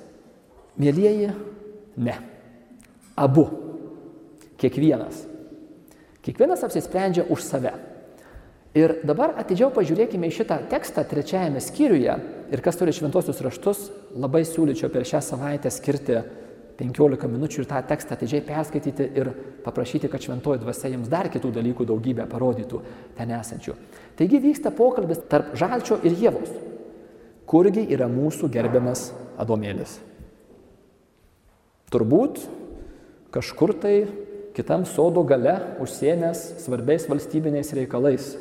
Mėlyjeji, 0.80 1.32
ne. 1.98 2.16
Abu. 3.16 3.48
Kiekvienas. 4.60 5.24
Kiekvienas 6.24 6.64
apsisprendžia 6.68 7.26
už 7.32 7.44
save. 7.44 7.74
Ir 8.76 8.98
dabar 9.08 9.38
atidžiau 9.40 9.70
pažiūrėkime 9.72 10.28
į 10.28 10.36
šitą 10.36 10.58
tekstą 10.72 11.06
trečiajame 11.08 11.62
skyriuje 11.64 12.16
ir 12.52 12.64
kas 12.64 12.76
turi 12.76 12.92
šventosius 12.96 13.40
raštus, 13.44 13.86
labai 14.20 14.44
siūlyčiau 14.48 14.92
per 14.92 15.08
šią 15.08 15.22
savaitę 15.24 15.72
skirti 15.72 16.20
15 16.76 17.30
minučių 17.32 17.62
ir 17.62 17.68
tą 17.70 17.80
tekstą 17.88 18.18
atidžiai 18.18 18.44
perskaityti 18.44 19.08
ir 19.16 19.30
paprašyti, 19.64 20.10
kad 20.12 20.24
šventoji 20.24 20.60
dvasia 20.60 20.92
jums 20.92 21.12
dar 21.12 21.30
kitų 21.32 21.54
dalykų 21.56 21.88
daugybę 21.88 22.26
parodytų 22.32 22.82
ten 23.16 23.32
esančių. 23.38 23.76
Taigi 24.20 24.42
vyksta 24.44 24.74
pokalbis 24.76 25.24
tarp 25.32 25.54
žalčio 25.56 26.02
ir 26.04 26.18
jėvos. 26.20 26.52
Kurgi 27.48 27.86
yra 27.94 28.10
mūsų 28.12 28.50
gerbiamas 28.52 29.12
Adomėlis? 29.40 30.00
Turbūt 31.94 32.42
kažkur 33.32 33.76
tai 33.80 33.96
kitam 34.56 34.84
sodo 34.90 35.24
gale 35.28 35.54
užsiemęs 35.84 36.42
svarbiais 36.64 37.08
valstybiniais 37.08 37.72
reikalais. 37.78 38.34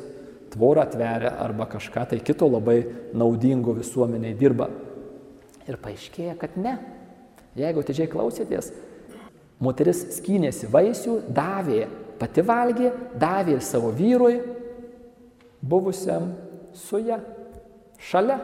Tvorą 0.55 0.85
atveria 0.85 1.33
arba 1.43 1.67
kažką 1.69 2.05
tai 2.11 2.19
kito 2.23 2.47
labai 2.49 2.81
naudingo 3.13 3.75
visuomeniai 3.75 4.35
dirba. 4.39 4.69
Ir 5.65 5.79
paaiškėja, 5.81 6.35
kad 6.39 6.55
ne, 6.61 6.77
Jeigu 7.55 7.81
atidžiai 7.81 8.09
klausėtės, 8.11 8.71
moteris 9.63 10.01
skynėsi 10.17 10.67
vaisių, 10.71 11.21
davė, 11.31 11.85
pati 12.19 12.43
valgė, 12.43 12.91
davė 13.19 13.57
ir 13.57 13.63
savo 13.63 13.93
vyrui, 13.95 14.41
buvusiam 15.63 16.33
su 16.75 16.99
ją, 16.99 17.21
šalia 18.09 18.39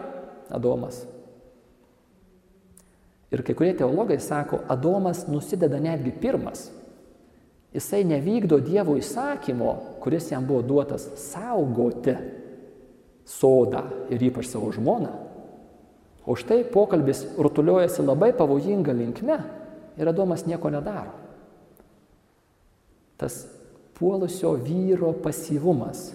Adomas. 0.51 1.05
Ir 3.31 3.43
kai 3.47 3.55
kurie 3.55 3.71
teologai 3.79 4.17
sako, 4.19 4.59
Adomas 4.71 5.23
nusideda 5.31 5.79
netgi 5.79 6.11
pirmas. 6.11 6.67
Jisai 7.71 8.03
nevykdo 8.03 8.59
Dievo 8.59 8.97
įsakymo, 8.99 9.75
kuris 10.03 10.27
jam 10.33 10.43
buvo 10.47 10.59
duotas 10.67 11.05
saugoti 11.15 12.17
sodą 13.23 13.85
ir 14.11 14.23
ypač 14.27 14.49
savo 14.51 14.73
žmoną. 14.75 15.13
O 16.25 16.35
štai 16.37 16.63
pokalbis 16.69 17.25
rutuliuojasi 17.37 18.05
labai 18.05 18.31
pavojinga 18.37 18.93
linkme 18.93 19.37
ir 19.97 20.09
Adomas 20.09 20.45
nieko 20.45 20.69
nedaro. 20.69 21.13
Tas 23.17 23.47
puolusio 23.97 24.53
vyro 24.57 25.13
pasyvumas, 25.13 26.11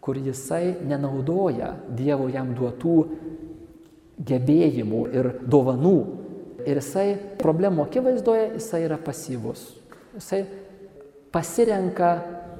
kur 0.00 0.16
jisai 0.16 0.76
nenaudoja 0.88 1.74
Dievo 1.96 2.28
jam 2.32 2.54
duotų 2.56 2.96
gebėjimų 4.20 5.02
ir 5.12 5.30
dovanų. 5.48 5.96
Ir 6.62 6.78
jisai 6.78 7.08
problemų 7.40 7.86
akivaizdoje, 7.88 8.52
jisai 8.56 8.84
yra 8.86 8.98
pasyvus. 9.00 9.64
Jisai 10.14 10.44
pasirenka 11.32 12.12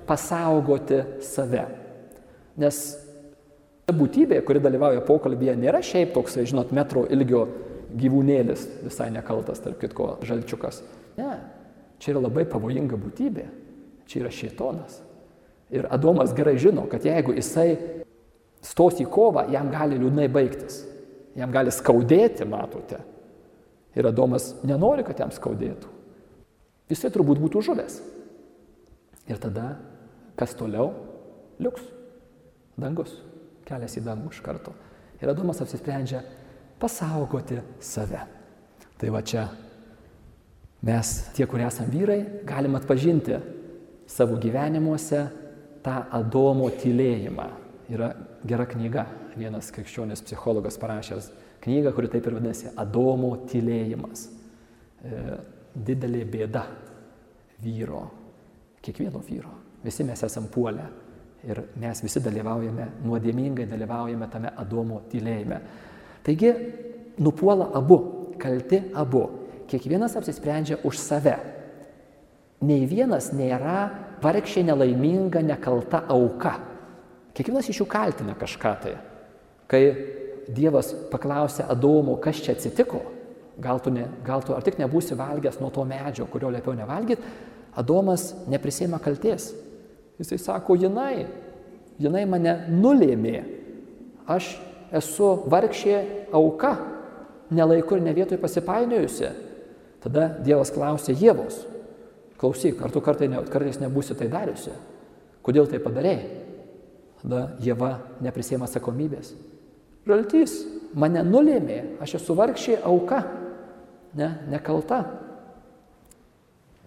pasaugoti 0.09 1.03
save. 1.23 1.67
Nes 2.59 2.81
būtybė, 3.91 4.39
kuri 4.47 4.63
dalyvauja 4.63 5.03
pokalbėje, 5.07 5.57
nėra 5.59 5.83
šiaip 5.83 6.13
toks, 6.15 6.39
žinot, 6.47 6.71
metro 6.75 7.03
ilgio 7.11 7.47
gyvūnėlis, 7.99 8.67
visai 8.87 9.11
nekaltas, 9.15 9.61
tarp 9.63 9.81
kitko, 9.83 10.17
žalčiukas. 10.27 10.83
Ne, 11.19 11.33
čia 11.99 12.15
yra 12.15 12.23
labai 12.29 12.45
pavojinga 12.49 12.99
būtybė. 13.01 13.49
Čia 14.09 14.23
yra 14.23 14.33
šėtonas. 14.35 15.01
Ir 15.73 15.89
Adomas 15.93 16.35
gerai 16.37 16.55
žino, 16.61 16.85
kad 16.91 17.05
jeigu 17.07 17.35
jisai 17.37 17.75
stos 18.63 19.01
į 19.03 19.07
kovą, 19.11 19.47
jam 19.53 19.71
gali 19.73 19.99
liūdnai 19.99 20.29
baigtis. 20.33 20.83
Jam 21.39 21.53
gali 21.55 21.73
skaudėti, 21.73 22.45
matote. 22.49 23.01
Ir 23.97 24.09
Adomas 24.09 24.53
nenori, 24.69 25.05
kad 25.07 25.21
jam 25.21 25.33
skaudėtų. 25.33 25.91
Jisai 26.93 27.13
turbūt 27.15 27.41
būtų 27.41 27.65
žuvęs. 27.65 27.99
Ir 29.33 29.41
tada, 29.41 29.75
kas 30.37 30.55
toliau? 30.59 30.93
Liuks. 31.63 31.85
Dangus 32.77 33.32
kelias 33.73 33.97
į 33.97 34.05
dangų 34.07 34.33
iš 34.33 34.41
karto. 34.45 34.75
Ir 35.23 35.31
Adomas 35.33 35.61
apsisprendžia 35.63 36.23
pasaugoti 36.83 37.61
save. 37.81 38.25
Tai 38.99 39.11
va 39.15 39.23
čia 39.27 39.47
mes, 40.87 41.13
tie, 41.37 41.47
kurie 41.47 41.67
esame 41.67 41.93
vyrai, 41.95 42.21
galim 42.47 42.77
atpažinti 42.79 43.39
savo 44.11 44.39
gyvenimuose 44.43 45.25
tą 45.83 45.97
Adomo 46.15 46.69
tylėjimą. 46.75 47.49
Yra 47.93 48.13
gera 48.47 48.67
knyga, 48.67 49.07
vienas 49.39 49.71
krikščionis 49.75 50.23
psichologas 50.27 50.79
parašęs 50.81 51.31
knygą, 51.63 51.93
kuri 51.95 52.11
taip 52.11 52.27
ir 52.27 52.37
vadinasi 52.39 52.73
Adomo 52.79 53.35
tylėjimas. 53.51 54.27
E, 55.03 55.39
didelė 55.75 56.25
bėda 56.31 56.65
vyro, 57.63 58.05
kiekvieno 58.83 59.23
vyro. 59.27 59.55
Visi 59.83 60.07
mes 60.07 60.23
esam 60.23 60.47
puolę 60.51 60.87
Ir 61.43 61.59
mes 61.83 62.03
visi 62.05 62.21
dalyvaujame, 62.23 62.87
nuodėmingai 63.03 63.67
dalyvaujame 63.67 64.29
tame 64.31 64.53
Adomo 64.63 65.01
tylėjime. 65.11 65.59
Taigi, 66.23 66.53
nupuola 67.19 67.73
abu, 67.75 67.99
kalti 68.39 68.79
abu. 68.95 69.25
Kiekvienas 69.71 70.15
apsisprendžia 70.19 70.79
už 70.87 71.01
save. 71.03 71.35
Nei 72.63 72.85
vienas 72.87 73.33
nėra 73.35 73.89
vargšiai 74.23 74.69
nelaiminga, 74.69 75.43
nekalta 75.43 76.05
auka. 76.15 76.59
Kiekvienas 77.35 77.71
iš 77.73 77.83
jų 77.83 77.89
kaltina 77.91 78.37
kažką 78.39 78.75
tai. 78.85 78.95
Kai 79.67 79.83
Dievas 80.53 80.93
paklausė 81.11 81.65
Adomo, 81.71 82.17
kas 82.23 82.41
čia 82.43 82.55
atsitiko, 82.57 83.01
gal 83.63 83.81
tu, 83.83 83.93
ne, 83.95 84.09
gal 84.27 84.43
tu 84.45 84.55
ar 84.55 84.63
tik 84.67 84.79
nebūsi 84.81 85.17
valgęs 85.19 85.61
nuo 85.63 85.71
to 85.75 85.85
medžio, 85.87 86.27
kurio 86.31 86.51
liepiau 86.55 86.75
nevalgyti, 86.77 87.35
Adomas 87.79 88.33
neprisėmė 88.53 88.99
kalties. 89.03 89.53
Jisai 90.21 90.39
sako, 90.39 90.77
jinai, 90.77 91.27
jinai 92.03 92.25
mane 92.29 92.57
nulėmė. 92.71 93.39
Aš 94.31 94.55
esu 94.95 95.33
vargšė 95.51 95.97
auka, 96.37 96.77
nelaiku 97.53 97.97
ir 97.97 98.05
ne 98.05 98.15
vietoj 98.17 98.41
pasipainiojusi. 98.43 99.33
Tada 100.03 100.29
Dievas 100.43 100.73
klausė 100.75 101.15
Jėvos, 101.15 101.63
klausyk, 102.41 102.81
ar 102.83 102.91
tu 102.91 103.01
kartai 103.05 103.29
ne, 103.31 103.43
kartais 103.51 103.79
nebūsi 103.79 104.17
tai 104.19 104.27
dariusi? 104.33 104.75
Kodėl 105.47 105.69
tai 105.71 105.79
padarėjai? 105.83 106.41
Tada 107.23 107.43
Jėva 107.63 107.93
neprisėmė 108.23 108.67
atsakomybės. 108.67 109.31
Žaltys 110.07 110.57
mane 110.99 111.23
nulėmė, 111.23 112.01
aš 112.03 112.17
esu 112.19 112.35
vargšė 112.35 112.81
auka, 112.83 113.23
ne, 114.19 114.33
nekalta. 114.51 115.05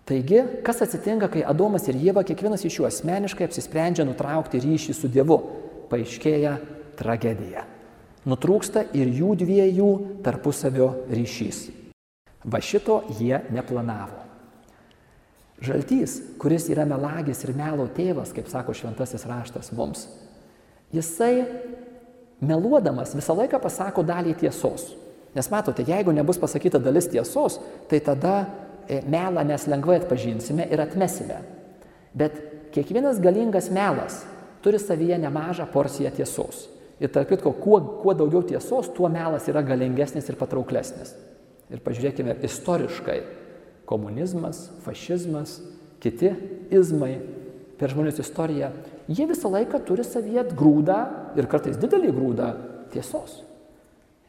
Taigi, 0.05 0.43
kas 0.61 0.83
atsitinka, 0.85 1.31
kai 1.33 1.41
Adomas 1.41 1.87
ir 1.89 1.97
Jėva 1.97 2.21
kiekvienas 2.25 2.61
iš 2.67 2.77
jų 2.77 2.85
asmeniškai 2.91 3.47
apsisprendžia 3.47 4.05
nutraukti 4.05 4.61
ryšį 4.61 4.93
su 4.93 5.09
Dievu? 5.09 5.39
Paaiškėja 5.89 6.51
tragedija. 6.99 7.63
Nutrūksta 8.29 8.85
ir 8.97 9.09
jų 9.09 9.33
dviejų 9.41 9.89
tarpusavio 10.25 10.91
ryšys. 11.09 11.65
Va 12.45 12.61
šito 12.61 12.99
jie 13.17 13.39
neplanavo. 13.53 14.21
Žaltys, 15.65 16.19
kuris 16.41 16.67
yra 16.69 16.85
melagis 16.85 17.41
ir 17.45 17.55
melo 17.57 17.87
tėvas, 17.89 18.33
kaip 18.35 18.49
sako 18.51 18.75
šventasis 18.77 19.25
raštas 19.25 19.71
mums, 19.73 20.03
jisai 20.93 21.47
meluodamas 22.45 23.15
visą 23.17 23.33
laiką 23.39 23.57
pasako 23.63 24.03
dalį 24.05 24.35
tiesos. 24.43 24.91
Nes 25.35 25.49
matote, 25.51 25.83
jeigu 25.87 26.13
nebus 26.15 26.37
pasakyta 26.39 26.79
dalis 26.79 27.09
tiesos, 27.11 27.57
tai 27.89 28.01
tada 28.03 28.35
melą 29.09 29.43
mes 29.47 29.67
lengvai 29.69 29.99
atpažinsime 30.01 30.67
ir 30.71 30.81
atmesime. 30.83 31.41
Bet 32.15 32.37
kiekvienas 32.75 33.19
galingas 33.23 33.69
melas 33.73 34.23
turi 34.63 34.79
savyje 34.81 35.17
nemažą 35.21 35.67
porciją 35.73 36.11
tiesos. 36.15 36.65
Ir 36.99 37.11
tarp 37.11 37.29
kitko, 37.29 37.51
kuo, 37.59 37.79
kuo 38.01 38.13
daugiau 38.15 38.43
tiesos, 38.47 38.87
tuo 38.95 39.09
melas 39.11 39.49
yra 39.51 39.63
galingesnis 39.65 40.29
ir 40.31 40.37
patrauklesnis. 40.39 41.11
Ir 41.69 41.81
pažiūrėkime 41.83 42.37
istoriškai. 42.45 43.19
Komunizmas, 43.85 44.63
fašizmas, 44.81 45.59
kiti 46.01 46.31
izmai 46.73 47.19
per 47.77 47.91
žmonės 47.91 48.21
istoriją, 48.23 48.71
jie 49.11 49.27
visą 49.29 49.51
laiką 49.53 49.81
turi 49.85 50.05
savyje 50.07 50.47
grūdą 50.55 50.99
ir 51.37 51.49
kartais 51.51 51.77
didelį 51.77 52.13
grūdą 52.15 52.47
tiesos. 52.95 53.43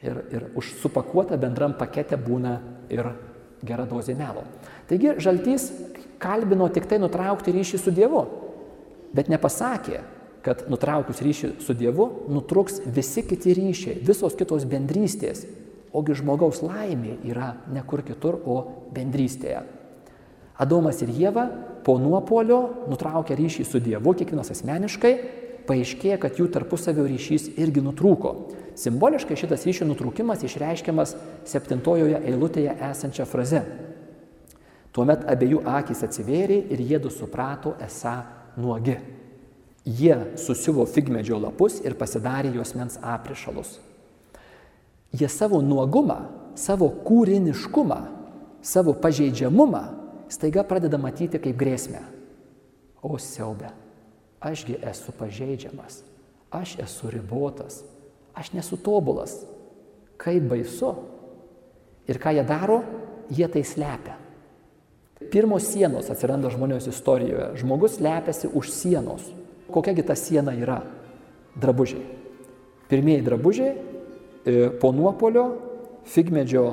Ir, 0.05 0.19
ir 0.35 0.51
užsupakuota 0.59 1.39
bendram 1.41 1.73
pakete 1.79 2.19
būna 2.21 2.59
ir 2.93 3.09
gera 3.65 3.87
dozė 3.89 4.17
melo. 4.19 4.45
Taigi 4.91 5.17
žaltys 5.23 5.71
kalbino 6.23 6.69
tik 6.73 6.89
tai 6.91 6.99
nutraukti 7.03 7.55
ryšį 7.55 7.81
su 7.81 7.95
Dievu, 7.95 8.25
bet 9.17 9.31
nepasakė, 9.33 10.03
kad 10.47 10.67
nutraukus 10.71 11.23
ryšį 11.25 11.57
su 11.65 11.75
Dievu 11.75 12.09
nutruks 12.31 12.81
visi 12.87 13.25
kiti 13.27 13.55
ryšiai, 13.57 14.01
visos 14.07 14.37
kitos 14.39 14.67
bendrystės, 14.69 15.47
ogi 15.97 16.15
žmogaus 16.19 16.63
laimė 16.63 17.17
yra 17.27 17.55
ne 17.73 17.83
kur 17.87 18.05
kitur, 18.07 18.39
o 18.45 18.61
bendrystėje. 18.95 19.65
Adomas 20.57 21.03
ir 21.05 21.11
Jėva 21.13 21.49
po 21.85 21.99
nuopolio 22.01 22.87
nutraukė 22.91 23.37
ryšį 23.37 23.67
su 23.69 23.81
Dievu, 23.83 24.15
kiekvienas 24.17 24.53
asmeniškai, 24.55 25.13
paaiškėja, 25.67 26.21
kad 26.23 26.39
jų 26.39 26.49
tarpusavio 26.55 27.05
ryšys 27.11 27.51
irgi 27.59 27.83
nutrūko. 27.85 28.33
Simboliškai 28.77 29.39
šitas 29.41 29.65
ryšio 29.65 29.87
nutrūkimas 29.89 30.43
išreiškiamas 30.45 31.15
septintojoje 31.49 32.19
eilutėje 32.29 32.75
esančia 32.91 33.25
fraze. 33.29 33.63
Tuomet 34.93 35.25
abiejų 35.29 35.63
akis 35.69 36.03
atsivėrė 36.05 36.59
ir 36.73 36.83
jėdu 36.85 37.13
suprato 37.13 37.75
esą 37.85 38.19
nuogi. 38.61 38.99
Jie 39.87 40.17
susiuvo 40.41 40.85
figmedžio 40.91 41.39
lapus 41.41 41.79
ir 41.85 41.97
pasidarė 41.97 42.53
jos 42.57 42.75
mens 42.77 42.99
aprišalus. 43.01 43.77
Jie 45.17 45.29
savo 45.31 45.63
nuogumą, 45.63 46.19
savo 46.59 46.91
kūriniškumą, 47.07 48.01
savo 48.61 48.97
pažeidžiamumą 49.01 49.85
staiga 50.29 50.67
pradeda 50.67 50.99
matyti 51.01 51.41
kaip 51.41 51.57
grėsmę. 51.57 52.03
O 53.01 53.17
siaubė, 53.23 53.71
ašgi 54.43 54.81
esu 54.91 55.15
pažeidžiamas, 55.17 56.03
aš 56.51 56.75
esu 56.83 57.13
ribotas, 57.13 57.85
aš 58.37 58.53
nesu 58.53 58.77
tobulas. 58.77 59.41
Kaip 60.21 60.45
baisu. 60.51 60.93
Ir 62.07 62.21
ką 62.23 62.37
jie 62.37 62.45
daro, 62.47 62.83
jie 63.33 63.49
tai 63.51 63.65
slepia. 63.67 64.21
Pirmos 65.33 65.65
sienos 65.73 66.11
atsiranda 66.13 66.51
žmonijos 66.53 66.87
istorijoje. 66.93 67.57
Žmogus 67.57 67.97
slepiasi 67.97 68.53
už 68.53 68.71
sienos. 68.71 69.25
Kokiagi 69.73 70.05
ta 70.07 70.15
siena 70.15 70.53
yra? 70.55 70.83
Drabužiai. 71.57 72.05
Pirmieji 72.87 73.25
drabužiai 73.27 73.73
e, 73.73 74.69
po 74.81 74.93
nuopolio 74.93 75.47
figmedžio 76.07 76.67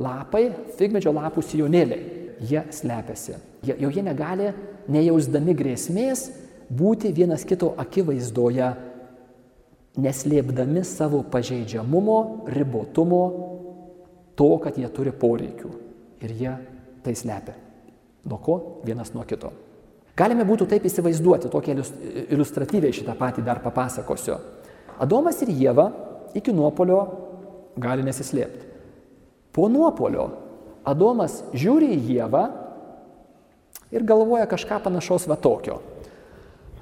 lapai, 0.00 0.46
figmedžio 0.78 1.12
lapų 1.12 1.44
sijonėliai. 1.44 2.06
Jie 2.40 2.62
slepiasi. 2.72 3.36
Jie, 3.66 3.74
jau 3.82 3.90
jie 3.92 4.04
negali, 4.06 4.52
nejausdami 4.88 5.52
grėsmės, 5.58 6.30
būti 6.70 7.10
vienas 7.12 7.44
kito 7.44 7.74
akivaizdoje 7.76 8.70
neslėpdami 9.98 10.84
savo 10.86 11.22
pažeidžiamumo, 11.32 12.46
ribotumo, 12.52 13.22
to, 14.38 14.50
kad 14.62 14.78
jie 14.78 14.88
turi 14.94 15.12
poreikių. 15.12 15.72
Ir 16.20 16.36
jie 16.36 16.52
tai 17.04 17.16
slepia. 17.16 17.56
Nuo 18.28 18.38
ko? 18.44 18.56
Vienas 18.84 19.14
nuo 19.16 19.24
kito. 19.28 19.50
Galime 20.16 20.44
būtų 20.44 20.66
taip 20.68 20.84
įsivaizduoti, 20.84 21.48
tokia 21.52 21.74
iliustratyviai 21.74 22.92
šitą 22.92 23.14
patį 23.16 23.44
dar 23.46 23.62
papasakosiu. 23.64 24.36
Adomas 25.00 25.40
ir 25.40 25.52
Jėva 25.56 25.86
iki 26.36 26.52
nuopolio 26.52 27.00
gali 27.80 28.04
nesislėpti. 28.04 28.68
Po 29.56 29.68
nuopolio 29.72 30.28
Adomas 30.86 31.40
žiūri 31.56 31.88
į 31.96 32.18
Jėvą 32.18 32.42
ir 33.94 34.04
galvoja 34.06 34.46
kažką 34.50 34.82
panašaus 34.84 35.26
va 35.30 35.38
tokio. 35.40 35.80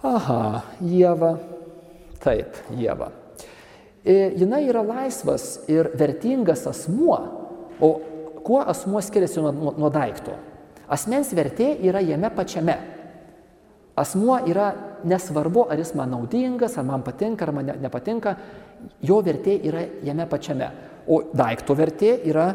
Aha, 0.03 0.65
Jėva, 0.83 1.37
Taip, 2.23 2.59
Jėva. 2.75 3.13
E, 4.03 4.15
jinai 4.39 4.65
yra 4.69 4.83
laisvas 4.87 5.65
ir 5.71 5.91
vertingas 5.99 6.65
asmuo, 6.71 7.19
o 7.81 7.91
kuo 8.45 8.61
asmuo 8.63 9.03
skiriasi 9.05 9.43
nuo, 9.43 9.53
nuo, 9.53 9.75
nuo 9.79 9.91
daikto? 9.93 10.37
Asmens 10.89 11.35
vertė 11.37 11.75
yra 11.85 12.01
jame 12.01 12.31
pačiame. 12.35 12.79
Asmuo 13.99 14.39
yra 14.49 14.71
nesvarbu, 15.09 15.67
ar 15.69 15.79
jis 15.83 15.93
man 15.99 16.15
naudingas, 16.15 16.79
ar 16.79 16.87
man 16.87 17.05
patinka, 17.07 17.45
ar 17.45 17.53
man 17.55 17.69
ne, 17.69 17.77
nepatinka, 17.83 18.35
jo 19.05 19.19
vertė 19.27 19.59
yra 19.69 19.85
jame 20.07 20.27
pačiame. 20.31 20.71
O 21.09 21.21
daikto 21.37 21.77
vertė 21.77 22.15
yra 22.31 22.49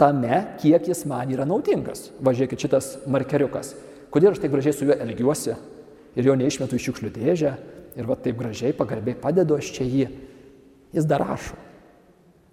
tame, 0.00 0.40
kiek 0.60 0.90
jis 0.90 1.04
man 1.08 1.30
yra 1.32 1.46
naudingas. 1.48 2.10
Važiuokit 2.24 2.66
šitas 2.66 2.90
markeriukas. 3.10 3.74
Kodėl 4.14 4.34
aš 4.34 4.42
taip 4.42 4.52
gražiai 4.54 4.74
su 4.76 4.86
juo 4.88 4.98
elgiuosi 4.98 5.54
ir 6.14 6.28
jo 6.28 6.36
neišmetu 6.38 6.76
į 6.78 6.84
šiukšlių 6.84 7.12
dėžę, 7.14 7.54
ir 7.96 8.08
va 8.08 8.16
taip 8.18 8.38
gražiai, 8.38 8.74
pagarbiai 8.76 9.18
padedu 9.18 9.56
aš 9.58 9.70
čia 9.76 9.86
jį, 9.86 10.08
jis 10.94 11.08
dar 11.08 11.24
rašo. 11.24 11.56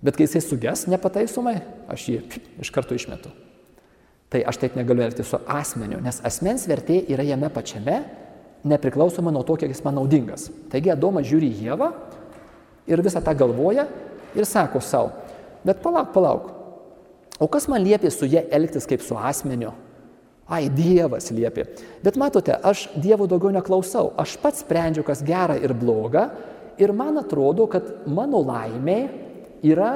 Bet 0.01 0.17
kai 0.17 0.25
jisai 0.25 0.41
suges 0.41 0.87
nepataisomai, 0.89 1.59
aš 1.91 2.07
jį 2.09 2.19
iš 2.63 2.71
karto 2.73 2.97
išmetu. 2.97 3.29
Tai 4.31 4.41
aš 4.47 4.61
taip 4.61 4.77
negaliu 4.79 5.03
elgtis 5.05 5.29
su 5.29 5.37
asmeniu, 5.49 5.99
nes 6.01 6.21
asmens 6.25 6.63
vertė 6.69 7.01
yra 7.11 7.25
jame 7.27 7.51
pačiame, 7.53 7.99
nepriklausoma 8.63 9.33
nuo 9.33 9.43
to, 9.45 9.57
kiek 9.59 9.73
jis 9.73 9.83
man 9.85 9.97
naudingas. 9.99 10.47
Taigi 10.71 10.93
Adomas 10.93 11.27
žiūri 11.29 11.51
į 11.51 11.67
Jėvą 11.67 11.91
ir 12.89 13.03
visą 13.03 13.21
tą 13.25 13.33
galvoja 13.37 13.85
ir 14.37 14.47
sako 14.47 14.81
savo, 14.81 15.11
bet 15.67 15.81
palauk, 15.83 16.13
palauk, 16.15 16.49
o 17.41 17.49
kas 17.51 17.67
man 17.69 17.83
liepė 17.83 18.09
su 18.13 18.29
jie 18.29 18.45
elgtis 18.53 18.87
kaip 18.89 19.03
su 19.05 19.17
asmeniu? 19.17 19.73
Ai, 20.51 20.65
Dievas 20.67 21.29
liepė. 21.31 21.63
Bet 22.03 22.17
matote, 22.19 22.51
aš 22.51 22.89
Dievo 22.99 23.27
daugiau 23.29 23.53
neklausau. 23.55 24.09
Aš 24.19 24.35
pats 24.41 24.65
sprendžiu, 24.65 25.05
kas 25.07 25.23
gera 25.23 25.55
ir 25.55 25.71
bloga. 25.77 26.27
Ir 26.81 26.91
man 26.95 27.21
atrodo, 27.21 27.69
kad 27.71 27.87
mano 28.09 28.41
laimė 28.43 28.97
yra 29.63 29.93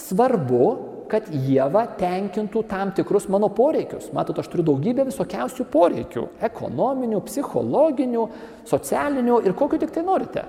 svarbu, 0.00 0.70
kad 1.10 1.26
Jėva 1.28 1.82
tenkintų 1.98 2.62
tam 2.70 2.94
tikrus 2.96 3.26
mano 3.28 3.50
poreikius. 3.52 4.08
Matot, 4.16 4.38
aš 4.40 4.48
turiu 4.48 4.64
daugybę 4.70 5.04
visokiausių 5.10 5.66
poreikių- 5.68 6.26
ekonominių, 6.48 7.20
psichologinių, 7.26 8.28
socialinių 8.64 9.44
ir 9.44 9.52
kokiu 9.52 9.80
tik 9.80 9.90
tai 9.90 10.02
norite. 10.06 10.44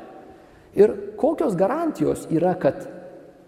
Ir 0.75 1.15
kokios 1.17 1.55
garantijos 1.55 2.27
yra, 2.31 2.55
kad 2.55 2.87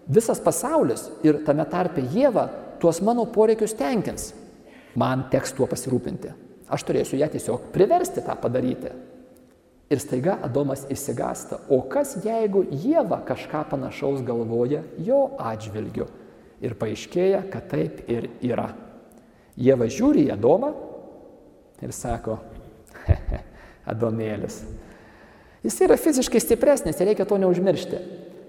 visas 0.06 0.40
pasaulis 0.40 1.08
ir 1.22 1.44
tame 1.46 1.64
tarpe 1.64 2.02
Jėva 2.02 2.50
tuos 2.78 3.00
mano 3.00 3.24
poreikius 3.24 3.72
tenkins 3.72 4.34
man 5.00 5.26
teks 5.32 5.54
tuo 5.56 5.68
pasirūpinti. 5.70 6.32
Aš 6.72 6.86
turėsiu 6.88 7.18
ją 7.20 7.28
tiesiog 7.32 7.68
priversti 7.74 8.24
tą 8.24 8.36
padaryti. 8.40 8.92
Ir 9.92 10.00
staiga 10.00 10.38
Adomas 10.42 10.86
įsigasta, 10.90 11.60
o 11.68 11.82
kas 11.92 12.16
jeigu 12.24 12.64
Jėva 12.72 13.20
kažką 13.28 13.66
panašaus 13.70 14.22
galvoja 14.24 14.80
jo 15.04 15.34
atžvilgiu. 15.38 16.08
Ir 16.64 16.76
paaiškėja, 16.80 17.42
kad 17.52 17.68
taip 17.68 18.00
ir 18.08 18.30
yra. 18.42 18.70
Jėva 19.60 19.90
žiūri 19.92 20.24
į 20.30 20.32
Adomą 20.34 20.72
ir 21.84 21.92
sako, 21.92 22.38
Adomėlis. 23.92 24.62
Jis 25.64 25.76
yra 25.84 25.96
fiziškai 26.00 26.40
stipresnis 26.40 26.98
ir 27.00 27.12
reikia 27.12 27.28
to 27.28 27.36
neužmiršti. 27.40 28.00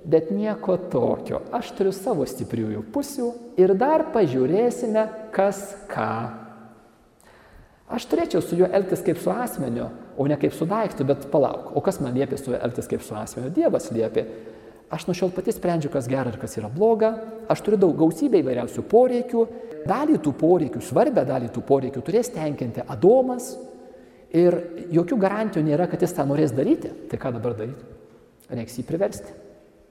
Bet 0.06 0.30
nieko 0.30 0.78
tokio, 0.78 1.40
aš 1.56 1.72
turiu 1.74 1.92
savo 1.96 2.28
stipriųjų 2.30 2.84
pusių 2.94 3.30
ir 3.58 3.74
dar 3.74 4.12
pažiūrėsime, 4.14 5.06
kas 5.34 5.62
ką. 5.90 6.12
Aš 7.90 8.06
turėčiau 8.10 8.42
su 8.42 8.58
juo 8.58 8.68
elgtis 8.70 9.02
kaip 9.06 9.18
su 9.22 9.32
asmeniu, 9.34 9.88
o 10.18 10.26
ne 10.30 10.38
kaip 10.42 10.54
su 10.54 10.66
daiktu, 10.70 11.06
bet 11.10 11.26
palauk, 11.34 11.72
o 11.74 11.82
kas 11.86 11.98
man 12.02 12.14
liepia 12.18 12.38
su 12.38 12.52
juo 12.52 12.60
elgtis 12.60 12.90
kaip 12.90 13.02
su 13.06 13.18
asmeniu? 13.18 13.50
Dievas 13.54 13.90
liepia. 13.94 14.26
Aš 14.94 15.08
nuo 15.08 15.16
šiol 15.18 15.32
pati 15.34 15.54
sprendžiu, 15.54 15.90
kas 15.94 16.10
gera 16.10 16.30
ir 16.30 16.38
kas 16.42 16.54
yra 16.60 16.70
bloga, 16.70 17.12
aš 17.50 17.64
turiu 17.66 17.80
daug 17.82 17.96
gausybę 17.98 18.44
įvairiausių 18.44 18.86
poreikių, 18.90 19.46
dalį 19.90 20.20
tų 20.22 20.34
poreikių, 20.38 20.82
svarbę 20.86 21.26
dalį 21.26 21.50
tų 21.54 21.66
poreikių 21.66 22.06
turės 22.06 22.30
tenkinti 22.34 22.86
Adomas 22.86 23.56
ir 24.34 24.60
jokių 24.94 25.18
garantijų 25.22 25.66
nėra, 25.66 25.90
kad 25.90 26.06
jis 26.06 26.14
tą 26.14 26.26
norės 26.30 26.54
daryti. 26.54 26.94
Tai 27.10 27.22
ką 27.22 27.34
dabar 27.38 27.58
daryti? 27.58 27.90
Reiks 28.54 28.78
jį 28.78 28.86
priversti. 28.86 29.45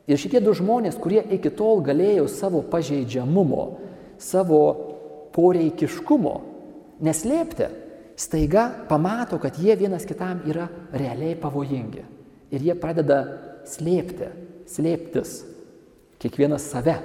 Ir 0.04 0.20
šitie 0.20 0.40
du 0.44 0.52
žmonės, 0.56 0.98
kurie 1.00 1.22
iki 1.36 1.52
tol 1.54 1.80
galėjo 1.84 2.26
savo 2.28 2.60
pažeidžiamumo, 2.68 3.64
savo 4.20 4.60
poreikiškumo 5.32 6.34
neslėpti, 7.04 7.70
staiga 8.20 8.68
pamato, 8.88 9.40
kad 9.42 9.56
jie 9.58 9.74
vienas 9.80 10.04
kitam 10.06 10.42
yra 10.48 10.68
realiai 10.92 11.38
pavojingi. 11.40 12.04
Ir 12.54 12.66
jie 12.68 12.76
pradeda 12.78 13.22
slėpti, 13.66 14.28
slėptis, 14.70 15.38
kiekvienas 16.22 16.68
save, 16.68 16.98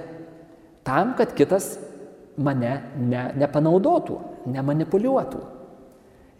tam, 0.86 1.14
kad 1.18 1.32
kitas 1.36 1.72
mane 2.40 2.76
ne, 3.00 3.24
nepanaudotų, 3.40 4.18
nemanipuliuotų. 4.52 5.40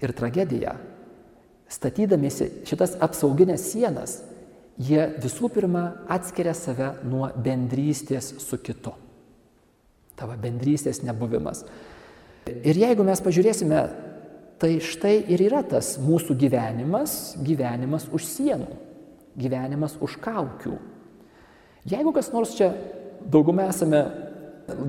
Ir 0.01 0.15
tragedija, 0.17 0.77
statydamėsi 1.71 2.51
šitas 2.69 2.97
apsauginės 3.03 3.67
sienas, 3.73 4.21
jie 4.81 5.03
visų 5.21 5.51
pirma 5.53 5.85
atskiria 6.09 6.55
save 6.57 6.95
nuo 7.05 7.29
bendrystės 7.37 8.33
su 8.41 8.59
kitu. 8.65 8.95
Tavo 10.17 10.37
bendrystės 10.41 11.03
nebuvimas. 11.05 11.65
Ir 12.49 12.79
jeigu 12.81 13.05
mes 13.05 13.21
pažiūrėsime, 13.23 13.81
tai 14.61 14.75
štai 14.85 15.15
ir 15.33 15.43
yra 15.47 15.63
tas 15.65 15.95
mūsų 16.01 16.37
gyvenimas, 16.41 17.37
gyvenimas 17.45 18.07
už 18.13 18.27
sienų, 18.29 18.71
gyvenimas 19.41 19.97
už 20.01 20.17
kaukių. 20.21 20.77
Jeigu 21.89 22.13
kas 22.13 22.29
nors 22.33 22.53
čia, 22.59 22.73
daugumą 23.25 23.69
esame 23.73 24.03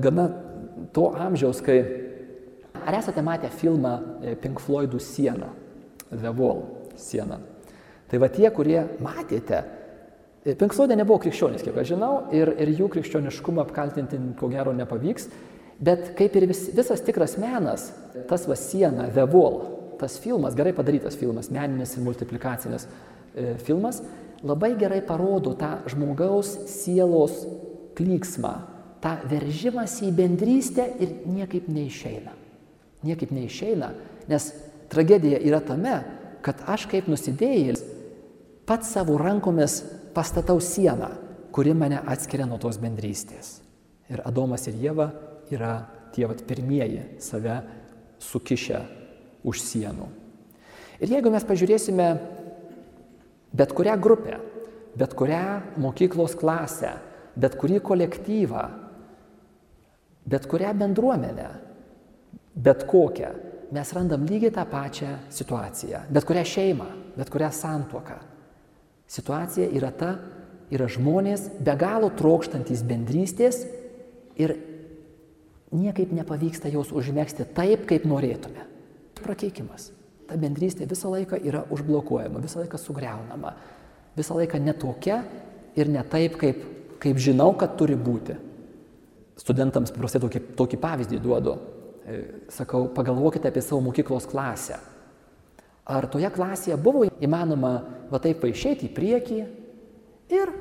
gana 0.00 0.28
to 0.92 1.10
amžiaus, 1.16 1.60
kai... 1.64 1.80
Ar 2.82 2.96
esate 2.98 3.22
matę 3.22 3.46
filmą 3.52 3.92
e, 4.26 4.32
Pink 4.42 4.58
Floydų 4.58 4.98
siena, 4.98 5.52
The 6.10 6.32
Wall 6.34 6.64
siena? 6.98 7.36
Tai 8.10 8.18
va 8.18 8.28
tie, 8.32 8.48
kurie 8.50 8.80
matėte, 9.00 9.60
Pink 10.42 10.74
Floydai 10.74 10.96
nebuvo 10.98 11.20
krikščionys, 11.22 11.62
kiek 11.62 11.76
aš 11.78 11.92
žinau, 11.92 12.14
ir, 12.34 12.50
ir 12.58 12.72
jų 12.74 12.88
krikščioniškumą 12.90 13.62
apkaltinti 13.62 14.18
ko 14.40 14.48
gero 14.50 14.72
nepavyks, 14.74 15.28
bet 15.78 16.12
kaip 16.18 16.34
ir 16.38 16.48
vis, 16.50 16.64
visas 16.74 17.04
tikras 17.06 17.36
menas, 17.38 17.92
tas 18.30 18.48
va 18.50 18.56
siena, 18.58 19.06
The 19.14 19.28
Wall, 19.30 19.60
tas 20.00 20.18
filmas, 20.18 20.56
gerai 20.58 20.72
padarytas 20.74 21.14
filmas, 21.18 21.52
meninis 21.54 21.94
ir 21.94 22.02
multiplikacinis 22.02 22.88
e, 22.88 23.54
filmas, 23.62 24.00
labai 24.42 24.72
gerai 24.80 24.98
parodo 25.06 25.54
tą 25.58 25.76
žmogaus 25.94 26.56
sielos 26.72 27.44
klyksmą, 27.94 28.52
tą 29.02 29.14
veržimąsi 29.30 30.08
į 30.10 30.12
bendrystę 30.18 30.88
ir 30.98 31.20
niekaip 31.30 31.70
neišeina. 31.70 32.34
Niekaip 33.06 33.30
neišeina, 33.34 33.94
nes 34.30 34.50
tragedija 34.90 35.38
yra 35.38 35.62
tame, 35.62 36.00
kad 36.42 36.66
aš 36.66 36.90
kaip 36.90 37.06
nusidėjėlis 37.10 37.86
pats 38.66 38.90
savo 38.90 39.14
rankomis 39.22 39.84
pastatau 40.14 40.60
sieną, 40.60 41.08
kuri 41.52 41.74
mane 41.74 42.00
atskiria 42.00 42.46
nuo 42.48 42.58
tos 42.60 42.78
bendrystės. 42.80 43.60
Ir 44.12 44.22
Adomas 44.28 44.66
ir 44.68 44.78
Jėva 44.80 45.08
yra 45.52 45.74
tie 46.12 46.26
vat, 46.28 46.42
pirmieji 46.48 47.20
save 47.22 47.60
sukišę 48.22 48.80
už 49.48 49.60
sienų. 49.60 50.08
Ir 51.02 51.12
jeigu 51.16 51.32
mes 51.34 51.44
pažiūrėsime 51.44 52.08
bet 53.52 53.72
kurią 53.76 53.96
grupę, 54.00 54.38
bet 54.96 55.14
kurią 55.18 55.76
mokyklos 55.82 56.36
klasę, 56.38 56.94
bet 57.36 57.56
kurį 57.60 57.80
kolektyvą, 57.84 58.64
bet 60.28 60.46
kurią 60.48 60.74
bendruomenę, 60.78 61.48
bet 62.54 62.84
kokią, 62.88 63.32
mes 63.72 63.92
randam 63.96 64.28
lygiai 64.28 64.52
tą 64.52 64.66
pačią 64.68 65.14
situaciją, 65.32 66.04
bet 66.12 66.28
kurią 66.28 66.44
šeimą, 66.44 66.90
bet 67.16 67.32
kurią 67.32 67.48
santuoką 67.56 68.31
Situacija 69.12 69.68
yra 69.76 69.90
ta, 69.92 70.14
yra 70.72 70.88
žmonės 70.88 71.50
be 71.60 71.74
galo 71.76 72.08
trokštantis 72.16 72.80
bendrystės 72.88 73.60
ir 74.40 74.54
niekaip 75.72 76.14
nepavyksta 76.16 76.70
jos 76.72 76.92
užmėgsti 76.96 77.48
taip, 77.56 77.84
kaip 77.90 78.06
norėtume. 78.08 78.64
Prakeikimas. 79.22 79.90
Ta 80.26 80.38
bendrystė 80.40 80.88
visą 80.88 81.10
laiką 81.12 81.38
yra 81.44 81.64
užblokuojama, 81.74 82.40
visą 82.42 82.62
laiką 82.62 82.80
sugriaunama, 82.80 83.52
visą 84.16 84.38
laiką 84.38 84.60
netokia 84.62 85.20
ir 85.76 85.90
ne 85.92 86.02
taip, 86.08 86.38
kaip, 86.40 86.64
kaip 87.02 87.20
žinau, 87.20 87.52
kad 87.58 87.76
turi 87.76 87.98
būti. 87.98 88.38
Studentams 89.42 89.92
paprastai 89.92 90.22
tokį, 90.24 90.42
tokį 90.56 90.80
pavyzdį 90.80 91.20
duodu. 91.22 91.58
E, 92.02 92.18
sakau, 92.52 92.86
pagalvokite 92.96 93.52
apie 93.52 93.62
savo 93.64 93.82
mokyklos 93.84 94.26
klasę. 94.30 94.80
Ar 95.84 96.06
toje 96.06 96.30
klasėje 96.30 96.76
buvo 96.78 97.08
įmanoma 97.22 97.72
va 98.10 98.20
taip 98.22 98.44
išeiti 98.46 98.86
į 98.86 98.94
priekį 98.94 99.38
ir 100.32 100.52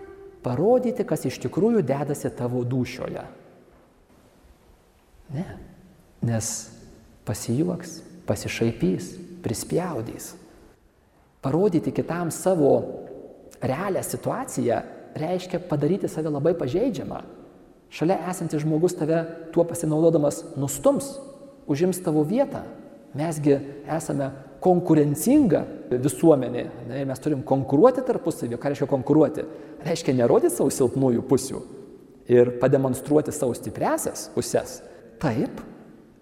parodyti, 0.42 1.06
kas 1.06 1.28
iš 1.30 1.38
tikrųjų 1.44 1.84
dedasi 1.86 2.32
tavo 2.34 2.64
dušioje? 2.66 3.26
Ne. 5.32 5.46
Nes 6.26 6.48
pasijuoks, 7.26 8.00
pasišaipys, 8.28 9.14
prispjaudys. 9.46 10.34
Parodyti 11.42 11.94
kitam 11.94 12.32
savo 12.34 12.74
realią 13.62 14.04
situaciją 14.06 14.82
reiškia 15.18 15.62
padaryti 15.70 16.10
save 16.10 16.30
labai 16.30 16.54
pažeidžiamą. 16.58 17.22
Šalia 17.92 18.22
esantis 18.32 18.64
žmogus 18.64 18.96
tave 18.96 19.24
tuo 19.54 19.66
pasinaudodamas 19.68 20.44
nustums, 20.56 21.18
užims 21.68 22.00
tavo 22.04 22.24
vietą. 22.24 22.64
Mesgi 23.18 23.58
esame 23.90 24.30
konkurencinga 24.62 25.63
visuomenė. 25.91 26.63
Ne, 26.89 27.04
mes 27.10 27.21
turim 27.21 27.41
konkuruoti 27.47 28.04
tarpusavį. 28.06 28.60
Ką 28.62 28.71
reiškia 28.71 28.88
konkuruoti? 28.89 29.45
Reiškia 29.86 30.15
nerodyti 30.15 30.54
savo 30.54 30.71
silpnųjų 30.74 31.26
pusių 31.28 31.62
ir 32.32 32.54
pademonstruoti 32.62 33.34
savo 33.36 33.56
stipresias 33.58 34.30
pusės. 34.36 34.80
Taip, 35.21 35.62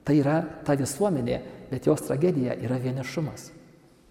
tai 0.07 0.19
yra 0.21 0.41
ta 0.65 0.75
visuomenė, 0.79 1.41
bet 1.69 1.87
jos 1.87 2.05
tragedija 2.07 2.55
yra 2.63 2.79
vienišumas. 2.81 3.51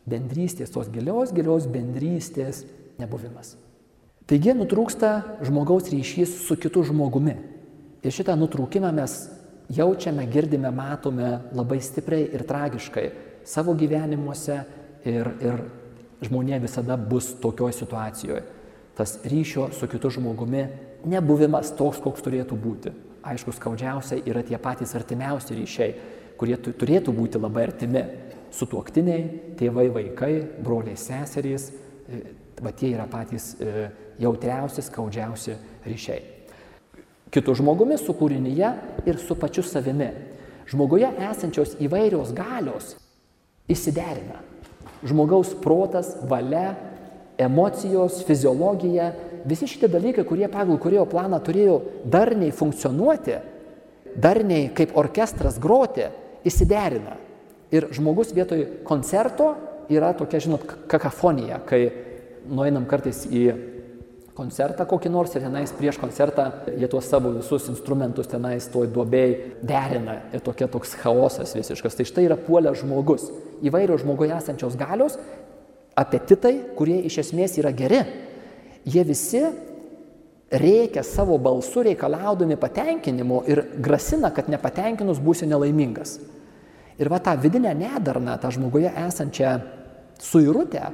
Bendrystės, 0.08 0.70
tos 0.72 0.88
gilios, 0.92 1.32
gilios 1.36 1.66
bendrystės 1.68 2.62
nebuvimas. 3.00 3.56
Taigi 4.28 4.52
nutrūksta 4.56 5.40
žmogaus 5.44 5.88
ryšys 5.88 6.34
su 6.44 6.56
kitu 6.60 6.84
žmogumi. 6.84 7.34
Ir 8.04 8.14
šitą 8.14 8.36
nutrūkimą 8.38 8.92
mes 8.94 9.16
jaučiame, 9.72 10.26
girdime, 10.28 10.70
matome 10.72 11.32
labai 11.56 11.80
stipriai 11.84 12.28
ir 12.36 12.44
tragiškai 12.48 13.06
savo 13.48 13.74
gyvenimuose 13.78 14.58
ir, 15.08 15.30
ir 15.40 15.62
žmonė 16.24 16.61
visada 16.62 16.98
bus 17.00 17.32
tokioje 17.40 17.80
situacijoje. 17.80 18.44
Tas 18.98 19.18
ryšio 19.24 19.68
su 19.72 19.87
kitu 19.88 20.11
žmogumi 20.11 20.64
nebuvimas 21.07 21.70
toks, 21.78 22.01
koks 22.03 22.24
turėtų 22.26 22.59
būti. 22.59 22.92
Aišku, 23.28 23.55
skaudžiausia 23.55 24.20
yra 24.26 24.42
tie 24.46 24.59
patys 24.62 24.94
artimiausi 24.99 25.55
ryšiai, 25.55 25.94
kurie 26.38 26.57
turėtų 26.59 27.14
būti 27.14 27.40
labai 27.40 27.68
artimi. 27.68 28.03
Sutuoktiniai, 28.55 29.55
tėvai, 29.59 29.90
vaikai, 29.92 30.32
broliai, 30.64 30.96
seserys, 30.96 31.68
e, 32.09 32.20
va 32.64 32.72
tie 32.72 32.94
yra 32.94 33.05
patys 33.11 33.51
e, 33.61 33.88
jautriausi, 34.22 34.82
skaudžiausi 34.86 35.57
ryšiai. 35.84 36.22
Kitu 37.28 37.55
žmogumi 37.61 37.99
su 38.01 38.14
kūrinyje 38.16 38.70
ir 39.05 39.20
su 39.20 39.36
pačiu 39.36 39.62
savimi. 39.62 40.09
Žmoguje 40.68 41.11
esančios 41.28 41.76
įvairios 41.84 42.32
galios 42.36 42.96
įsiderina. 43.70 44.42
Žmogaus 45.06 45.52
protas, 45.62 46.14
valia, 46.28 46.74
emocijos, 47.38 48.22
fiziologija, 48.26 49.12
visi 49.46 49.68
šitie 49.70 49.90
dalykai, 49.92 50.26
kurie 50.26 50.48
pagal 50.50 50.80
kurio 50.82 51.04
planą 51.08 51.38
turėjo 51.44 51.78
darniai 52.10 52.50
funkcionuoti, 52.54 53.38
darniai 54.18 54.72
kaip 54.74 54.96
orkestras 54.98 55.60
groti, 55.62 56.08
įsiderina. 56.48 57.16
Ir 57.70 57.90
žmogus 57.94 58.32
vietoj 58.34 58.64
koncerto 58.88 59.52
yra 59.92 60.14
tokia, 60.16 60.40
žinot, 60.42 60.64
kakafonija, 60.90 61.60
kai 61.68 61.82
nueinam 62.48 62.88
kartais 62.88 63.26
į 63.28 63.44
koncertą 64.38 64.86
kokį 64.88 65.10
nors 65.10 65.34
ir 65.34 65.42
tenais 65.42 65.72
prieš 65.74 65.98
koncertą 65.98 66.46
jie 66.78 66.88
tuos 66.90 67.08
savo 67.10 67.32
visus 67.34 67.66
instrumentus 67.72 68.30
tenais 68.30 68.68
toj 68.70 68.86
duobėj 68.94 69.34
derina 69.66 70.20
ir 70.32 70.42
tokia 70.46 70.68
toks 70.70 70.94
chaosas 71.00 71.56
visiškas. 71.58 71.98
Tai 71.98 72.06
štai 72.06 72.26
yra 72.28 72.38
puolęs 72.38 72.82
žmogus. 72.84 73.28
Įvairios 73.64 74.04
žmoguje 74.04 74.34
esančios 74.36 74.76
galios, 74.78 75.18
apetitai, 75.98 76.54
kurie 76.78 77.00
iš 77.09 77.22
esmės 77.24 77.56
yra 77.59 77.72
geri. 77.74 78.02
Jie 78.88 79.04
visi 79.04 79.42
reikia 80.50 81.02
savo 81.02 81.38
balsu 81.38 81.82
reikalaudami 81.82 82.56
patenkinimo 82.56 83.42
ir 83.50 83.64
grasina, 83.82 84.30
kad 84.34 84.48
nepatenkinus 84.48 85.20
būsi 85.20 85.48
nelaimingas. 85.48 86.18
Ir 86.98 87.11
va 87.12 87.20
tą 87.22 87.36
vidinę 87.38 87.74
nedarną, 87.78 88.38
tą 88.40 88.50
žmoguje 88.54 88.90
esančią 89.06 89.59
suirutę, 90.18 90.88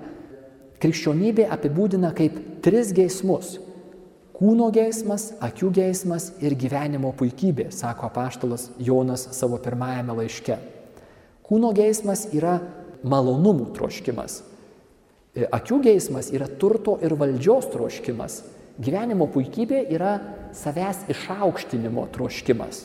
krikščionybė 0.82 1.46
apibūdina 1.54 2.10
kaip 2.16 2.36
tris 2.64 2.92
geismus- 2.92 3.58
kūno 4.36 4.70
geismas, 4.74 5.32
akių 5.40 5.70
geismas 5.70 6.32
ir 6.42 6.54
gyvenimo 6.54 7.14
puikybė, 7.14 7.70
sako 7.72 8.06
apaštalas 8.06 8.70
Jonas 8.78 9.28
savo 9.32 9.56
pirmajame 9.58 10.12
laiške. 10.12 10.58
Kūno 11.44 11.74
geismas 11.76 12.26
yra 12.32 12.56
malonumų 13.04 13.68
troškimas. 13.76 14.40
E, 15.34 15.44
akių 15.44 15.80
geismas 15.84 16.30
yra 16.32 16.48
turto 16.48 16.96
ir 17.04 17.16
valdžios 17.20 17.68
troškimas. 17.72 18.40
Gyvenimo 18.80 19.28
puikybė 19.30 19.84
yra 19.92 20.16
savęs 20.56 21.04
išaukštinimo 21.12 22.06
troškimas. 22.14 22.84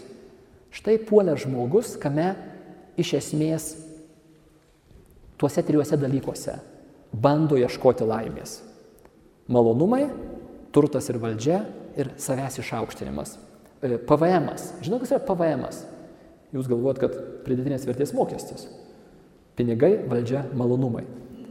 Štai 0.76 1.00
puolė 1.02 1.38
žmogus, 1.40 1.96
kame 2.02 2.34
iš 3.00 3.16
esmės 3.22 3.72
tuose 5.40 5.64
trijuose 5.66 5.98
dalykuose 5.98 6.58
bando 7.16 7.58
ieškoti 7.58 8.06
laimės. 8.06 8.60
Malonumai, 9.50 10.04
turtas 10.76 11.08
ir 11.10 11.18
valdžia 11.22 11.64
ir 11.98 12.12
savęs 12.22 12.60
išaukštinimas. 12.62 13.38
E, 13.80 13.96
PVM. 14.04 14.52
Žinau, 14.84 15.00
kas 15.00 15.16
yra 15.16 15.24
PVM? 15.24 15.64
-as? 15.64 15.80
Jūs 16.56 16.70
galvojat, 16.70 17.02
kad 17.02 17.18
pridėtinės 17.46 17.86
vertės 17.86 18.14
mokestis. 18.18 18.68
Pinigai, 19.60 20.00
valdžia, 20.10 20.46
malonumai. 20.58 21.04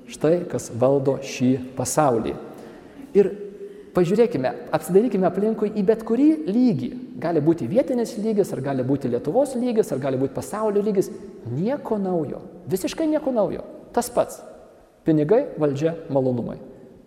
Štai 0.09 0.41
kas 0.49 0.71
valdo 0.81 1.19
šį 1.23 1.51
pasaulį. 1.77 2.33
Ir 3.19 3.29
pažiūrėkime, 3.95 4.51
apsidarykime 4.75 5.29
aplinkui 5.29 5.71
į 5.77 5.85
bet 5.87 6.05
kurį 6.09 6.29
lygį. 6.49 6.91
Gali 7.21 7.43
būti 7.45 7.69
vietinis 7.69 8.17
lygis, 8.19 8.51
ar 8.55 8.63
gali 8.65 8.87
būti 8.87 9.11
Lietuvos 9.13 9.55
lygis, 9.59 9.93
ar 9.93 10.01
gali 10.03 10.21
būti 10.21 10.35
pasaulio 10.35 10.83
lygis. 10.87 11.13
Nieko 11.53 12.01
naujo. 12.01 12.41
Visiškai 12.71 13.07
nieko 13.11 13.35
naujo. 13.35 13.67
Tas 13.95 14.11
pats. 14.13 14.41
Pinigai, 15.07 15.45
valdžia, 15.61 15.95
malonumai. 16.13 16.59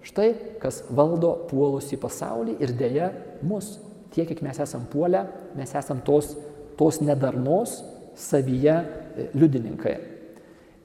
Štai 0.06 0.32
kas 0.62 0.82
valdo 0.90 1.34
puolus 1.50 1.92
į 1.94 2.00
pasaulį 2.02 2.56
ir 2.64 2.74
dėja 2.78 3.12
mus. 3.46 3.76
Tiek, 4.12 4.28
kiek 4.28 4.42
mes 4.44 4.58
esam 4.60 4.88
puolę, 4.92 5.26
mes 5.56 5.72
esam 5.78 6.02
tos, 6.04 6.34
tos 6.82 6.98
nedarnos 7.06 7.84
savyje 8.18 8.74
e, 8.74 9.28
liudininkai. 9.38 9.98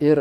Ir 0.05 0.21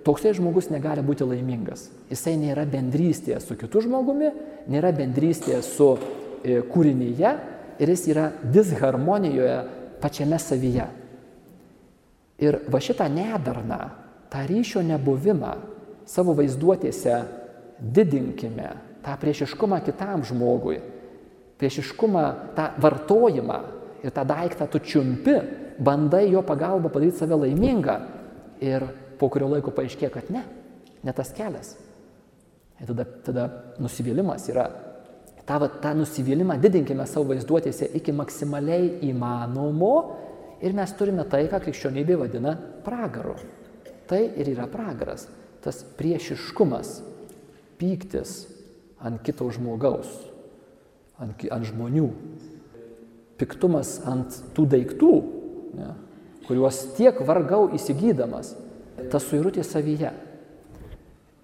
toksai 0.00 0.32
žmogus 0.32 0.70
negali 0.72 1.02
būti 1.04 1.26
laimingas. 1.28 1.90
Jisai 2.08 2.38
nėra 2.40 2.64
bendrystėje 2.64 3.42
su 3.44 3.56
kitu 3.60 3.82
žmogumi, 3.84 4.30
nėra 4.72 4.94
bendrystėje 4.96 5.58
su 5.66 5.90
e, 5.92 6.62
kūrinyje 6.64 7.32
ir 7.84 7.92
jis 7.92 8.06
yra 8.14 8.30
disharmonijoje 8.40 9.58
pačiame 10.00 10.38
savyje. 10.40 10.86
Ir 12.40 12.56
va 12.72 12.80
šitą 12.80 13.10
nedarną, 13.12 13.80
tą 14.32 14.46
ryšio 14.48 14.80
nebuvimą, 14.88 15.50
savo 16.08 16.32
vaizduotėse 16.38 17.18
didinkime 17.76 18.70
tą 19.04 19.18
priešiškumą 19.20 19.82
kitam 19.84 20.24
žmogui, 20.24 20.80
priešiškumą, 21.60 22.24
tą 22.56 22.70
vartojimą 22.80 23.60
ir 24.04 24.14
tą 24.14 24.24
daiktą 24.28 24.66
tu 24.70 24.80
čiumpi, 24.80 25.36
bandai 25.78 26.30
jo 26.30 26.42
pagalba 26.46 26.90
padaryti 26.92 27.18
save 27.18 27.36
laimingą 27.36 27.96
ir 28.60 28.86
po 29.20 29.28
kurio 29.32 29.48
laiko 29.52 29.72
paaiškėja, 29.76 30.12
kad 30.14 30.30
ne, 30.32 30.44
ne 31.04 31.14
tas 31.16 31.32
kelias. 31.36 31.74
Ir 32.80 32.88
tada, 32.92 33.04
tada 33.26 33.48
nusivylimas 33.80 34.46
yra. 34.48 34.68
Ta, 35.44 35.58
va, 35.60 35.68
tą 35.82 35.92
nusivylimą 35.98 36.56
didinkime 36.62 37.04
savo 37.08 37.32
vaizduotėse 37.32 37.90
iki 37.98 38.14
maksimaliai 38.16 39.00
įmanomo 39.10 39.94
ir 40.64 40.76
mes 40.76 40.92
turime 40.96 41.26
tai, 41.28 41.46
ką 41.50 41.60
krikščionybė 41.64 42.16
vadina 42.20 42.54
pragaru. 42.84 43.34
Tai 44.08 44.20
ir 44.20 44.52
yra 44.54 44.68
pragaras 44.70 45.26
tas 45.60 45.82
priešiškumas, 45.98 47.00
pyktis 47.80 48.46
ant 49.04 49.20
kito 49.24 49.48
žmogaus, 49.52 50.08
ant, 51.20 51.44
ant 51.52 51.68
žmonių, 51.68 52.08
piktumas 53.40 53.98
ant 54.08 54.36
tų 54.56 54.66
daiktų, 54.76 55.12
ne, 55.78 55.92
kuriuos 56.46 56.82
tiek 56.98 57.20
vargau 57.26 57.68
įsigydamas, 57.76 58.54
tas 59.10 59.26
suirutė 59.30 59.64
savyje 59.66 60.12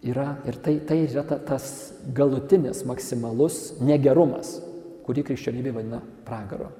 yra 0.06 0.36
ir 0.46 0.58
tai, 0.62 0.78
tai 0.86 1.02
yra 1.06 1.24
ta, 1.26 1.38
tas 1.42 1.92
galutinis 2.14 2.84
maksimalus 2.86 3.78
negerumas, 3.82 4.58
kurį 5.06 5.26
krikščionybė 5.30 5.78
vadina 5.80 6.02
pragaru. 6.26 6.70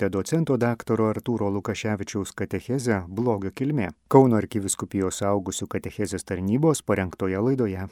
Girdėjote 0.00 0.16
docento 0.16 0.54
daktaro 0.56 1.10
Artūro 1.12 1.50
Lukaševičiaus 1.52 2.32
katechezę 2.32 3.02
Blogio 3.18 3.52
kilmė 3.52 3.90
Kauno 4.08 4.40
arkiviskupijos 4.40 5.20
augusių 5.28 5.68
katechezės 5.76 6.24
tarnybos 6.24 6.80
parengtoje 6.80 7.36
laidoje. 7.36 7.90